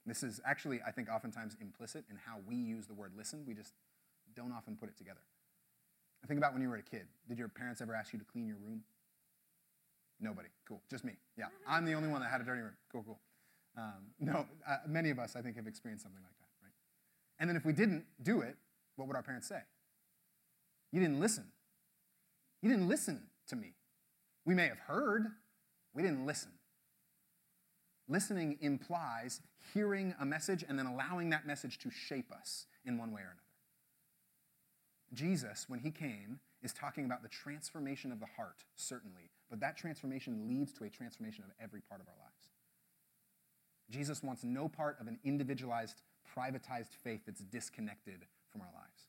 This 0.06 0.22
is 0.22 0.40
actually, 0.44 0.80
I 0.86 0.90
think, 0.90 1.08
oftentimes 1.08 1.56
implicit 1.60 2.04
in 2.10 2.16
how 2.16 2.38
we 2.46 2.56
use 2.56 2.86
the 2.86 2.94
word 2.94 3.12
listen. 3.16 3.44
We 3.46 3.54
just 3.54 3.72
don't 4.34 4.52
often 4.52 4.76
put 4.76 4.88
it 4.88 4.96
together. 4.96 5.20
Think 6.26 6.38
about 6.38 6.52
when 6.52 6.62
you 6.62 6.68
were 6.68 6.76
a 6.76 6.82
kid. 6.82 7.06
Did 7.28 7.38
your 7.38 7.48
parents 7.48 7.80
ever 7.80 7.94
ask 7.94 8.12
you 8.12 8.18
to 8.18 8.24
clean 8.24 8.46
your 8.46 8.56
room? 8.56 8.82
Nobody. 10.20 10.48
Cool. 10.68 10.80
Just 10.88 11.04
me. 11.04 11.14
Yeah. 11.36 11.46
I'm 11.66 11.84
the 11.84 11.94
only 11.94 12.08
one 12.08 12.20
that 12.20 12.30
had 12.30 12.40
a 12.40 12.44
dirty 12.44 12.62
room. 12.62 12.76
Cool, 12.90 13.02
cool. 13.04 13.18
Um, 13.76 14.12
no, 14.20 14.46
uh, 14.68 14.76
many 14.86 15.10
of 15.10 15.18
us, 15.18 15.34
I 15.34 15.42
think, 15.42 15.56
have 15.56 15.66
experienced 15.66 16.04
something 16.04 16.22
like 16.22 16.36
that, 16.38 16.48
right? 16.62 16.72
And 17.40 17.48
then 17.48 17.56
if 17.56 17.64
we 17.64 17.72
didn't 17.72 18.04
do 18.22 18.40
it, 18.40 18.56
what 18.96 19.08
would 19.08 19.16
our 19.16 19.22
parents 19.22 19.48
say? 19.48 19.60
You 20.92 21.00
didn't 21.00 21.20
listen. 21.20 21.46
You 22.60 22.70
didn't 22.70 22.86
listen 22.86 23.22
to 23.48 23.56
me. 23.56 23.74
We 24.44 24.54
may 24.54 24.68
have 24.68 24.78
heard, 24.78 25.26
we 25.94 26.02
didn't 26.02 26.26
listen. 26.26 26.52
Listening 28.08 28.58
implies 28.60 29.40
hearing 29.74 30.14
a 30.20 30.24
message 30.24 30.64
and 30.68 30.78
then 30.78 30.86
allowing 30.86 31.30
that 31.30 31.46
message 31.46 31.78
to 31.78 31.90
shape 31.90 32.32
us 32.32 32.66
in 32.84 32.98
one 32.98 33.12
way 33.12 33.20
or 33.20 33.24
another. 33.24 33.38
Jesus, 35.14 35.66
when 35.68 35.80
he 35.80 35.90
came, 35.90 36.40
is 36.62 36.72
talking 36.72 37.04
about 37.04 37.22
the 37.22 37.28
transformation 37.28 38.12
of 38.12 38.20
the 38.20 38.26
heart, 38.36 38.64
certainly, 38.76 39.30
but 39.50 39.60
that 39.60 39.76
transformation 39.76 40.48
leads 40.48 40.72
to 40.72 40.84
a 40.84 40.88
transformation 40.88 41.44
of 41.44 41.50
every 41.62 41.80
part 41.80 42.00
of 42.00 42.06
our 42.08 42.14
lives. 42.14 42.48
Jesus 43.90 44.22
wants 44.22 44.44
no 44.44 44.68
part 44.68 44.98
of 45.00 45.06
an 45.06 45.18
individualized, 45.24 46.00
privatized 46.36 46.94
faith 47.02 47.20
that's 47.26 47.42
disconnected 47.42 48.24
from 48.50 48.62
our 48.62 48.70
lives. 48.74 49.08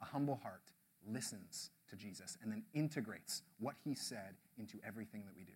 A 0.00 0.04
humble 0.04 0.38
heart 0.42 0.62
listens 1.10 1.70
to 1.88 1.96
Jesus 1.96 2.38
and 2.42 2.52
then 2.52 2.62
integrates 2.74 3.42
what 3.58 3.74
he 3.84 3.94
said 3.94 4.36
into 4.58 4.78
everything 4.86 5.22
that 5.26 5.36
we 5.36 5.44
do. 5.44 5.52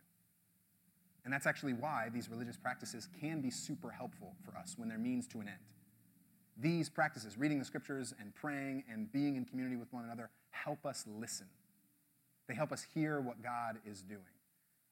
And 1.24 1.32
that's 1.32 1.46
actually 1.46 1.72
why 1.72 2.08
these 2.12 2.28
religious 2.28 2.56
practices 2.56 3.08
can 3.20 3.40
be 3.40 3.50
super 3.50 3.90
helpful 3.90 4.34
for 4.44 4.56
us 4.58 4.74
when 4.76 4.88
they're 4.88 4.98
means 4.98 5.26
to 5.28 5.40
an 5.40 5.48
end. 5.48 5.58
These 6.56 6.88
practices, 6.88 7.38
reading 7.38 7.58
the 7.58 7.64
scriptures 7.64 8.14
and 8.20 8.34
praying 8.34 8.84
and 8.92 9.10
being 9.10 9.36
in 9.36 9.44
community 9.44 9.76
with 9.76 9.92
one 9.92 10.04
another, 10.04 10.30
help 10.50 10.84
us 10.84 11.04
listen. 11.08 11.46
They 12.46 12.54
help 12.54 12.72
us 12.72 12.86
hear 12.94 13.20
what 13.20 13.42
God 13.42 13.78
is 13.86 14.02
doing 14.02 14.20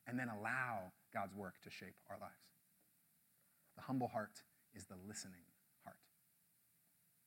and 0.07 0.19
then 0.19 0.29
allow 0.29 0.93
God's 1.13 1.35
work 1.35 1.61
to 1.63 1.71
shape 1.71 1.95
our 2.11 2.17
lives. 2.19 2.33
The 3.77 3.83
humble 3.83 4.09
heart 4.09 4.43
is 4.75 4.87
the 4.87 4.97
listening 5.07 5.45
heart. 5.85 5.97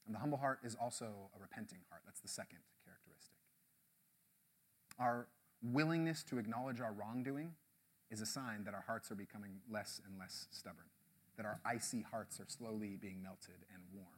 And 0.06 0.16
the 0.16 0.20
humble 0.20 0.38
heart 0.38 0.60
is 0.64 0.76
also 0.82 1.30
a 1.36 1.40
repenting 1.40 1.80
heart. 1.90 2.02
That's 2.06 2.20
the 2.20 2.28
second 2.28 2.60
characteristic. 2.84 3.38
Our 5.00 5.28
willingness 5.62 6.24
to 6.24 6.38
acknowledge 6.38 6.82
our 6.82 6.92
wrongdoing 6.92 7.54
is 8.12 8.22
a 8.22 8.26
sign 8.26 8.64
that 8.66 8.74
our 8.74 8.84
hearts 8.86 9.12
are 9.12 9.16
becoming 9.16 9.62
less 9.72 10.02
and 10.06 10.18
less 10.20 10.48
stubborn, 10.52 10.86
that 11.38 11.46
our 11.46 11.60
icy 11.66 12.02
hearts 12.10 12.40
are 12.40 12.46
slowly 12.48 12.98
being 13.00 13.22
melted 13.22 13.66
and 13.74 13.84
warmed. 13.94 14.10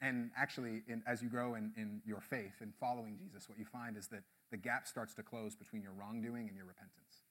And 0.00 0.30
actually, 0.36 0.82
in, 0.86 1.02
as 1.06 1.22
you 1.22 1.28
grow 1.28 1.54
in, 1.54 1.72
in 1.76 2.00
your 2.06 2.20
faith 2.20 2.60
and 2.60 2.72
following 2.78 3.16
Jesus, 3.18 3.48
what 3.48 3.58
you 3.58 3.64
find 3.64 3.96
is 3.96 4.06
that 4.08 4.22
the 4.50 4.56
gap 4.56 4.86
starts 4.86 5.12
to 5.14 5.22
close 5.22 5.56
between 5.56 5.82
your 5.82 5.92
wrongdoing 5.92 6.46
and 6.46 6.56
your 6.56 6.66
repentance. 6.66 7.22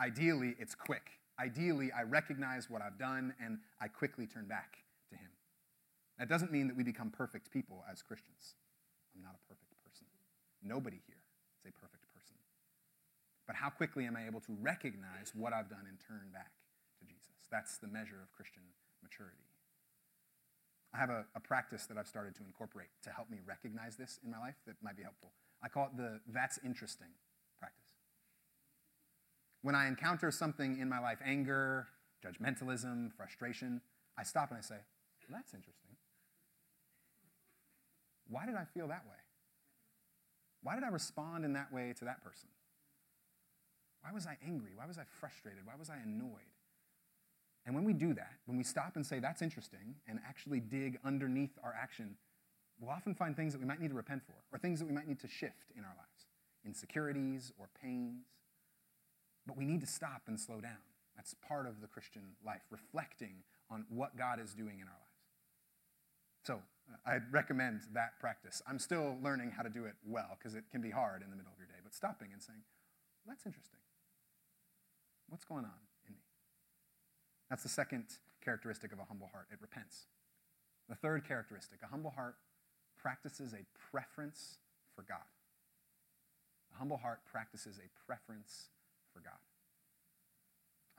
Ideally, 0.00 0.56
it's 0.58 0.74
quick. 0.74 1.10
Ideally, 1.38 1.90
I 1.92 2.02
recognize 2.02 2.68
what 2.68 2.82
I've 2.82 2.98
done 2.98 3.34
and 3.42 3.58
I 3.80 3.88
quickly 3.88 4.26
turn 4.26 4.46
back 4.46 4.78
to 5.10 5.16
Him. 5.16 5.30
That 6.18 6.28
doesn't 6.28 6.52
mean 6.52 6.66
that 6.68 6.76
we 6.76 6.82
become 6.82 7.10
perfect 7.10 7.52
people 7.52 7.84
as 7.90 8.02
Christians. 8.02 8.54
I'm 9.14 9.22
not 9.22 9.34
a 9.34 9.48
perfect 9.48 9.70
person. 9.84 10.06
Nobody 10.62 11.00
here 11.06 11.22
is 11.62 11.70
a 11.70 11.72
perfect. 11.80 12.03
But 13.46 13.56
how 13.56 13.68
quickly 13.68 14.06
am 14.06 14.16
I 14.16 14.26
able 14.26 14.40
to 14.40 14.56
recognize 14.60 15.32
what 15.34 15.52
I've 15.52 15.68
done 15.68 15.84
and 15.88 15.98
turn 16.00 16.30
back 16.32 16.52
to 16.98 17.04
Jesus? 17.04 17.48
That's 17.50 17.78
the 17.78 17.88
measure 17.88 18.20
of 18.22 18.32
Christian 18.32 18.62
maturity. 19.02 19.44
I 20.94 20.98
have 20.98 21.10
a, 21.10 21.24
a, 21.34 21.40
practice 21.40 21.86
that 21.86 21.98
I've 21.98 22.06
started 22.06 22.36
to 22.36 22.42
incorporate 22.46 22.88
to 23.02 23.10
help 23.10 23.28
me 23.28 23.38
recognize 23.44 23.96
this 23.96 24.20
in 24.24 24.30
my 24.30 24.38
life 24.38 24.54
that 24.66 24.76
might 24.80 24.96
be 24.96 25.02
helpful. 25.02 25.32
I 25.62 25.68
call 25.68 25.86
it 25.86 25.96
the 25.96 26.20
that's 26.32 26.58
interesting 26.64 27.08
practice. 27.58 27.90
When 29.62 29.74
I 29.74 29.88
encounter 29.88 30.30
something 30.30 30.78
in 30.78 30.88
my 30.88 31.00
life, 31.00 31.18
anger, 31.24 31.88
judgmentalism, 32.24 33.12
frustration, 33.16 33.80
I 34.16 34.22
stop 34.22 34.50
and 34.50 34.58
I 34.58 34.62
say, 34.62 34.76
well, 35.28 35.38
that's 35.38 35.52
interesting. 35.52 35.90
Why 38.28 38.46
did 38.46 38.54
I 38.54 38.64
feel 38.64 38.88
that 38.88 39.04
way? 39.04 39.18
Why 40.62 40.76
did 40.76 40.84
I 40.84 40.88
respond 40.88 41.44
in 41.44 41.54
that 41.54 41.72
way 41.72 41.92
to 41.98 42.04
that 42.04 42.22
person? 42.22 42.48
Why 44.04 44.12
was 44.12 44.26
I 44.26 44.36
angry? 44.46 44.72
Why 44.76 44.86
was 44.86 44.98
I 44.98 45.04
frustrated? 45.18 45.64
Why 45.64 45.72
was 45.78 45.88
I 45.88 45.96
annoyed? 45.96 46.52
And 47.64 47.74
when 47.74 47.84
we 47.84 47.94
do 47.94 48.12
that, 48.12 48.32
when 48.44 48.58
we 48.58 48.64
stop 48.64 48.96
and 48.96 49.06
say, 49.06 49.18
that's 49.18 49.40
interesting, 49.40 49.96
and 50.06 50.20
actually 50.28 50.60
dig 50.60 50.98
underneath 51.02 51.56
our 51.64 51.74
action, 51.74 52.16
we'll 52.78 52.90
often 52.90 53.14
find 53.14 53.34
things 53.34 53.54
that 53.54 53.60
we 53.60 53.64
might 53.66 53.80
need 53.80 53.88
to 53.88 53.94
repent 53.94 54.22
for, 54.26 54.34
or 54.52 54.58
things 54.58 54.78
that 54.78 54.84
we 54.86 54.92
might 54.92 55.08
need 55.08 55.20
to 55.20 55.28
shift 55.28 55.72
in 55.76 55.84
our 55.84 55.94
lives 55.96 56.26
insecurities 56.66 57.52
or 57.58 57.68
pains. 57.82 58.24
But 59.46 59.58
we 59.58 59.66
need 59.66 59.82
to 59.82 59.86
stop 59.86 60.22
and 60.26 60.40
slow 60.40 60.62
down. 60.62 60.80
That's 61.14 61.34
part 61.46 61.66
of 61.66 61.82
the 61.82 61.86
Christian 61.86 62.22
life, 62.44 62.62
reflecting 62.70 63.44
on 63.70 63.84
what 63.90 64.16
God 64.16 64.40
is 64.40 64.54
doing 64.54 64.80
in 64.80 64.88
our 64.88 64.94
lives. 64.94 65.04
So 66.42 66.54
uh, 66.90 67.10
I'd 67.10 67.30
recommend 67.30 67.82
that 67.92 68.18
practice. 68.18 68.62
I'm 68.66 68.78
still 68.78 69.18
learning 69.22 69.50
how 69.50 69.62
to 69.62 69.68
do 69.68 69.84
it 69.84 69.94
well 70.06 70.38
because 70.38 70.54
it 70.54 70.64
can 70.72 70.80
be 70.80 70.90
hard 70.90 71.22
in 71.22 71.28
the 71.28 71.36
middle 71.36 71.52
of 71.52 71.58
your 71.58 71.66
day, 71.66 71.80
but 71.82 71.94
stopping 71.94 72.28
and 72.32 72.42
saying, 72.42 72.60
that's 73.26 73.44
interesting. 73.44 73.80
What's 75.28 75.44
going 75.44 75.64
on 75.64 75.78
in 76.06 76.14
me? 76.14 76.20
That's 77.50 77.62
the 77.62 77.68
second 77.68 78.04
characteristic 78.44 78.92
of 78.92 78.98
a 78.98 79.04
humble 79.04 79.28
heart 79.32 79.46
it 79.50 79.58
repents. 79.60 80.06
The 80.88 80.94
third 80.94 81.26
characteristic 81.26 81.80
a 81.82 81.86
humble 81.86 82.10
heart 82.10 82.36
practices 82.98 83.52
a 83.52 83.64
preference 83.90 84.58
for 84.94 85.02
God. 85.02 85.26
A 86.74 86.78
humble 86.78 86.96
heart 86.98 87.20
practices 87.30 87.78
a 87.78 87.88
preference 88.06 88.68
for 89.12 89.20
God. 89.20 89.40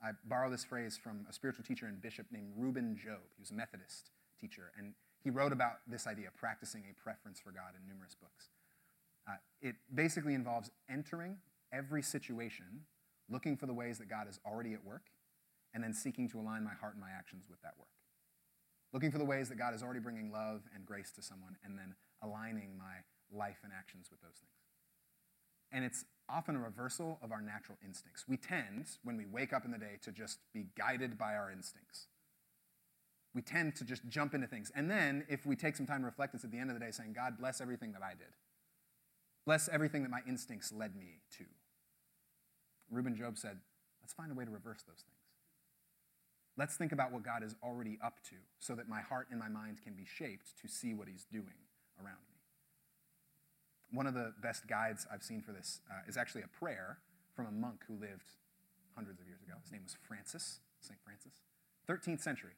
I 0.02 0.10
borrow 0.24 0.50
this 0.50 0.64
phrase 0.64 0.98
from 1.02 1.26
a 1.28 1.32
spiritual 1.32 1.64
teacher 1.64 1.86
and 1.86 2.00
bishop 2.00 2.26
named 2.30 2.52
Rueben 2.58 2.96
Job. 2.96 3.20
He 3.36 3.40
was 3.40 3.50
a 3.50 3.54
Methodist 3.54 4.10
teacher, 4.40 4.72
and 4.76 4.92
he 5.22 5.30
wrote 5.30 5.52
about 5.52 5.78
this 5.86 6.06
idea, 6.06 6.28
practicing 6.36 6.84
a 6.90 6.94
preference 7.02 7.40
for 7.40 7.50
God, 7.50 7.72
in 7.74 7.88
numerous 7.88 8.14
books. 8.14 8.50
Uh, 9.28 9.36
it 9.60 9.76
basically 9.94 10.34
involves 10.34 10.70
entering 10.88 11.38
every 11.72 12.02
situation 12.02 12.84
looking 13.28 13.56
for 13.56 13.66
the 13.66 13.74
ways 13.74 13.98
that 13.98 14.08
God 14.08 14.28
is 14.28 14.38
already 14.46 14.74
at 14.74 14.84
work 14.84 15.06
and 15.74 15.82
then 15.82 15.92
seeking 15.92 16.28
to 16.30 16.40
align 16.40 16.64
my 16.64 16.74
heart 16.74 16.94
and 16.94 17.00
my 17.00 17.10
actions 17.10 17.44
with 17.48 17.60
that 17.62 17.74
work 17.78 17.88
looking 18.96 19.10
for 19.10 19.18
the 19.18 19.24
ways 19.24 19.50
that 19.50 19.58
God 19.58 19.74
is 19.74 19.82
already 19.82 20.00
bringing 20.00 20.32
love 20.32 20.62
and 20.74 20.86
grace 20.86 21.12
to 21.12 21.22
someone, 21.22 21.56
and 21.62 21.78
then 21.78 21.94
aligning 22.22 22.78
my 22.78 23.04
life 23.30 23.58
and 23.62 23.70
actions 23.76 24.08
with 24.10 24.22
those 24.22 24.38
things. 24.38 24.52
And 25.70 25.84
it's 25.84 26.06
often 26.30 26.56
a 26.56 26.60
reversal 26.60 27.18
of 27.22 27.30
our 27.32 27.42
natural 27.42 27.76
instincts. 27.84 28.24
We 28.26 28.38
tend, 28.38 28.86
when 29.04 29.18
we 29.18 29.26
wake 29.26 29.52
up 29.52 29.66
in 29.66 29.70
the 29.70 29.78
day, 29.78 29.98
to 30.02 30.12
just 30.12 30.38
be 30.54 30.68
guided 30.78 31.18
by 31.18 31.34
our 31.34 31.50
instincts. 31.50 32.06
We 33.34 33.42
tend 33.42 33.76
to 33.76 33.84
just 33.84 34.08
jump 34.08 34.32
into 34.32 34.46
things. 34.46 34.72
And 34.74 34.90
then, 34.90 35.26
if 35.28 35.44
we 35.44 35.56
take 35.56 35.76
some 35.76 35.86
time 35.86 36.00
to 36.00 36.06
reflect, 36.06 36.34
it's 36.34 36.44
at 36.44 36.50
the 36.50 36.58
end 36.58 36.70
of 36.70 36.78
the 36.78 36.80
day 36.80 36.90
saying, 36.90 37.12
God, 37.12 37.36
bless 37.38 37.60
everything 37.60 37.92
that 37.92 38.02
I 38.02 38.12
did. 38.12 38.32
Bless 39.44 39.68
everything 39.68 40.02
that 40.04 40.10
my 40.10 40.20
instincts 40.26 40.72
led 40.72 40.96
me 40.96 41.20
to. 41.36 41.44
Rueben 42.92 43.16
Job 43.16 43.38
said, 43.38 43.58
let's 44.00 44.12
find 44.12 44.30
a 44.30 44.34
way 44.34 44.44
to 44.44 44.50
reverse 44.50 44.82
those 44.86 45.02
things. 45.02 45.26
Let's 46.56 46.76
think 46.76 46.92
about 46.92 47.12
what 47.12 47.22
God 47.22 47.42
is 47.42 47.54
already 47.62 47.98
up 48.02 48.22
to 48.30 48.36
so 48.58 48.74
that 48.74 48.88
my 48.88 49.00
heart 49.00 49.28
and 49.30 49.38
my 49.38 49.48
mind 49.48 49.82
can 49.82 49.94
be 49.94 50.06
shaped 50.06 50.58
to 50.62 50.68
see 50.68 50.94
what 50.94 51.06
He's 51.06 51.26
doing 51.30 51.60
around 52.02 52.24
me. 52.28 52.36
One 53.92 54.06
of 54.06 54.14
the 54.14 54.32
best 54.42 54.66
guides 54.66 55.06
I've 55.12 55.22
seen 55.22 55.42
for 55.42 55.52
this 55.52 55.80
uh, 55.90 56.08
is 56.08 56.16
actually 56.16 56.42
a 56.42 56.48
prayer 56.48 56.98
from 57.34 57.46
a 57.46 57.50
monk 57.50 57.80
who 57.86 57.94
lived 57.94 58.32
hundreds 58.94 59.20
of 59.20 59.26
years 59.26 59.42
ago. 59.42 59.54
His 59.62 59.70
name 59.70 59.82
was 59.84 59.96
Francis, 60.08 60.60
St. 60.80 60.98
Francis, 61.04 61.34
13th 61.88 62.22
century. 62.22 62.56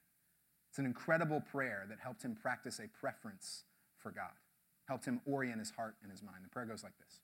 It's 0.71 0.79
an 0.79 0.87
incredible 0.87 1.41
prayer 1.41 1.85
that 1.88 1.99
helped 2.01 2.23
him 2.23 2.37
practice 2.41 2.79
a 2.79 2.88
preference 2.88 3.64
for 3.99 4.12
God, 4.12 4.38
helped 4.87 5.07
him 5.07 5.21
orient 5.27 5.59
his 5.59 5.71
heart 5.71 5.97
and 6.03 6.11
his 6.11 6.23
mind. 6.23 6.38
The 6.45 6.49
prayer 6.49 6.67
goes 6.67 6.85
like 6.85 6.97
this 6.99 7.21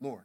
Lord, 0.00 0.24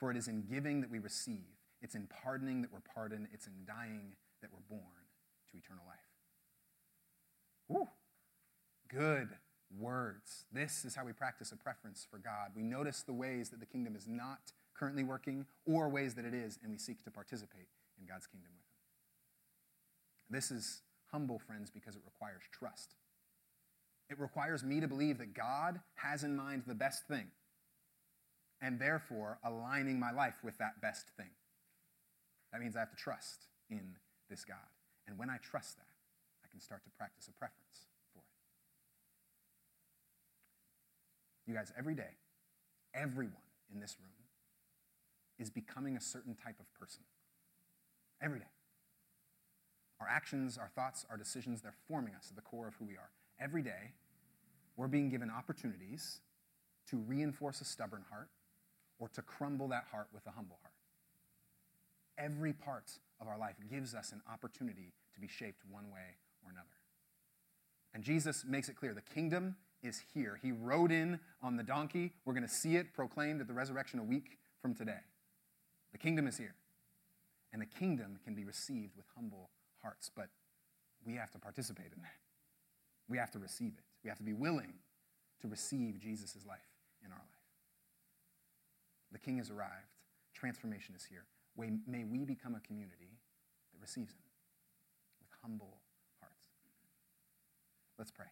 For 0.00 0.10
it 0.10 0.16
is 0.16 0.28
in 0.28 0.44
giving 0.50 0.80
that 0.80 0.90
we 0.90 0.98
receive, 0.98 1.44
it's 1.82 1.94
in 1.94 2.08
pardoning 2.22 2.62
that 2.62 2.72
we're 2.72 2.80
pardoned, 2.80 3.28
it's 3.34 3.46
in 3.46 3.52
dying 3.66 4.14
that 4.40 4.50
we're 4.50 4.76
born 4.76 5.04
to 5.52 5.58
eternal 5.58 5.84
life. 5.86 5.98
Woo! 7.68 7.86
Good 8.88 9.28
words. 9.78 10.46
This 10.50 10.86
is 10.86 10.94
how 10.94 11.04
we 11.04 11.12
practice 11.12 11.52
a 11.52 11.56
preference 11.56 12.06
for 12.10 12.18
God. 12.18 12.52
We 12.56 12.62
notice 12.62 13.02
the 13.02 13.12
ways 13.12 13.50
that 13.50 13.60
the 13.60 13.66
kingdom 13.66 13.94
is 13.94 14.08
not 14.08 14.52
currently 14.74 15.04
working 15.04 15.44
or 15.66 15.90
ways 15.90 16.14
that 16.14 16.24
it 16.24 16.32
is, 16.32 16.58
and 16.62 16.72
we 16.72 16.78
seek 16.78 17.04
to 17.04 17.10
participate 17.10 17.68
in 18.00 18.06
God's 18.06 18.26
kingdom 18.26 18.50
with 18.56 18.64
Him. 18.64 20.40
This 20.40 20.50
is 20.50 20.80
humble, 21.12 21.38
friends, 21.38 21.70
because 21.70 21.94
it 21.94 22.02
requires 22.06 22.42
trust. 22.50 22.94
It 24.08 24.18
requires 24.18 24.64
me 24.64 24.80
to 24.80 24.88
believe 24.88 25.18
that 25.18 25.34
God 25.34 25.80
has 25.96 26.24
in 26.24 26.34
mind 26.34 26.62
the 26.66 26.74
best 26.74 27.06
thing, 27.06 27.26
and 28.62 28.78
therefore 28.78 29.38
aligning 29.44 29.98
my 29.98 30.10
life 30.10 30.36
with 30.44 30.58
that 30.58 30.80
best 30.80 31.08
thing. 31.16 31.30
That 32.52 32.60
means 32.60 32.76
I 32.76 32.80
have 32.80 32.90
to 32.90 32.96
trust 32.96 33.46
in 33.70 33.96
this 34.28 34.44
God. 34.44 34.56
And 35.06 35.18
when 35.18 35.30
I 35.30 35.38
trust 35.38 35.76
that, 35.76 35.86
I 36.44 36.48
can 36.50 36.60
start 36.60 36.84
to 36.84 36.90
practice 36.98 37.28
a 37.28 37.32
preference 37.32 37.86
for 38.12 38.20
it. 38.20 38.24
You 41.50 41.54
guys, 41.54 41.72
every 41.78 41.94
day, 41.94 42.18
everyone 42.94 43.34
in 43.72 43.80
this 43.80 43.96
room 44.00 44.10
is 45.38 45.50
becoming 45.50 45.96
a 45.96 46.00
certain 46.00 46.34
type 46.34 46.56
of 46.60 46.72
person. 46.78 47.02
Every 48.22 48.40
day. 48.40 48.52
Our 50.00 50.08
actions, 50.08 50.58
our 50.58 50.70
thoughts, 50.74 51.06
our 51.10 51.16
decisions, 51.16 51.62
they're 51.62 51.74
forming 51.88 52.14
us 52.14 52.26
at 52.30 52.36
the 52.36 52.42
core 52.42 52.68
of 52.68 52.74
who 52.74 52.84
we 52.84 52.94
are. 52.94 53.10
Every 53.38 53.62
day, 53.62 53.94
we're 54.76 54.88
being 54.88 55.08
given 55.08 55.30
opportunities 55.30 56.20
to 56.88 56.96
reinforce 56.96 57.60
a 57.60 57.64
stubborn 57.64 58.04
heart 58.10 58.28
or 59.00 59.08
to 59.08 59.22
crumble 59.22 59.66
that 59.68 59.86
heart 59.90 60.06
with 60.14 60.24
a 60.26 60.30
humble 60.30 60.58
heart. 60.62 60.74
Every 62.16 62.52
part 62.52 62.92
of 63.20 63.26
our 63.26 63.38
life 63.38 63.56
gives 63.68 63.94
us 63.94 64.12
an 64.12 64.20
opportunity 64.32 64.92
to 65.14 65.20
be 65.20 65.26
shaped 65.26 65.62
one 65.68 65.90
way 65.90 66.16
or 66.44 66.50
another. 66.50 66.68
And 67.92 68.04
Jesus 68.04 68.44
makes 68.46 68.68
it 68.68 68.76
clear 68.76 68.94
the 68.94 69.00
kingdom 69.00 69.56
is 69.82 70.02
here. 70.14 70.38
He 70.40 70.52
rode 70.52 70.92
in 70.92 71.18
on 71.42 71.56
the 71.56 71.62
donkey. 71.62 72.12
We're 72.24 72.34
going 72.34 72.46
to 72.46 72.52
see 72.52 72.76
it 72.76 72.92
proclaimed 72.92 73.40
at 73.40 73.48
the 73.48 73.54
resurrection 73.54 73.98
a 73.98 74.04
week 74.04 74.38
from 74.60 74.74
today. 74.74 75.00
The 75.92 75.98
kingdom 75.98 76.28
is 76.28 76.36
here. 76.36 76.54
And 77.52 77.60
the 77.60 77.66
kingdom 77.66 78.18
can 78.22 78.34
be 78.34 78.44
received 78.44 78.94
with 78.96 79.06
humble 79.16 79.50
hearts, 79.82 80.10
but 80.14 80.28
we 81.04 81.14
have 81.14 81.30
to 81.32 81.38
participate 81.38 81.92
in 81.96 82.02
that. 82.02 82.12
We 83.08 83.18
have 83.18 83.30
to 83.32 83.38
receive 83.38 83.72
it. 83.78 83.84
We 84.04 84.08
have 84.08 84.18
to 84.18 84.24
be 84.24 84.34
willing 84.34 84.74
to 85.40 85.48
receive 85.48 85.98
Jesus' 85.98 86.36
life 86.46 86.60
life. 86.60 86.69
The 89.12 89.18
king 89.18 89.38
has 89.38 89.50
arrived. 89.50 89.94
Transformation 90.34 90.94
is 90.94 91.04
here. 91.04 91.24
May 91.56 92.04
we 92.04 92.24
become 92.24 92.54
a 92.54 92.60
community 92.60 93.18
that 93.72 93.80
receives 93.80 94.12
him 94.12 94.22
with 95.20 95.30
humble 95.42 95.80
hearts. 96.20 96.46
Let's 97.98 98.10
pray. 98.10 98.26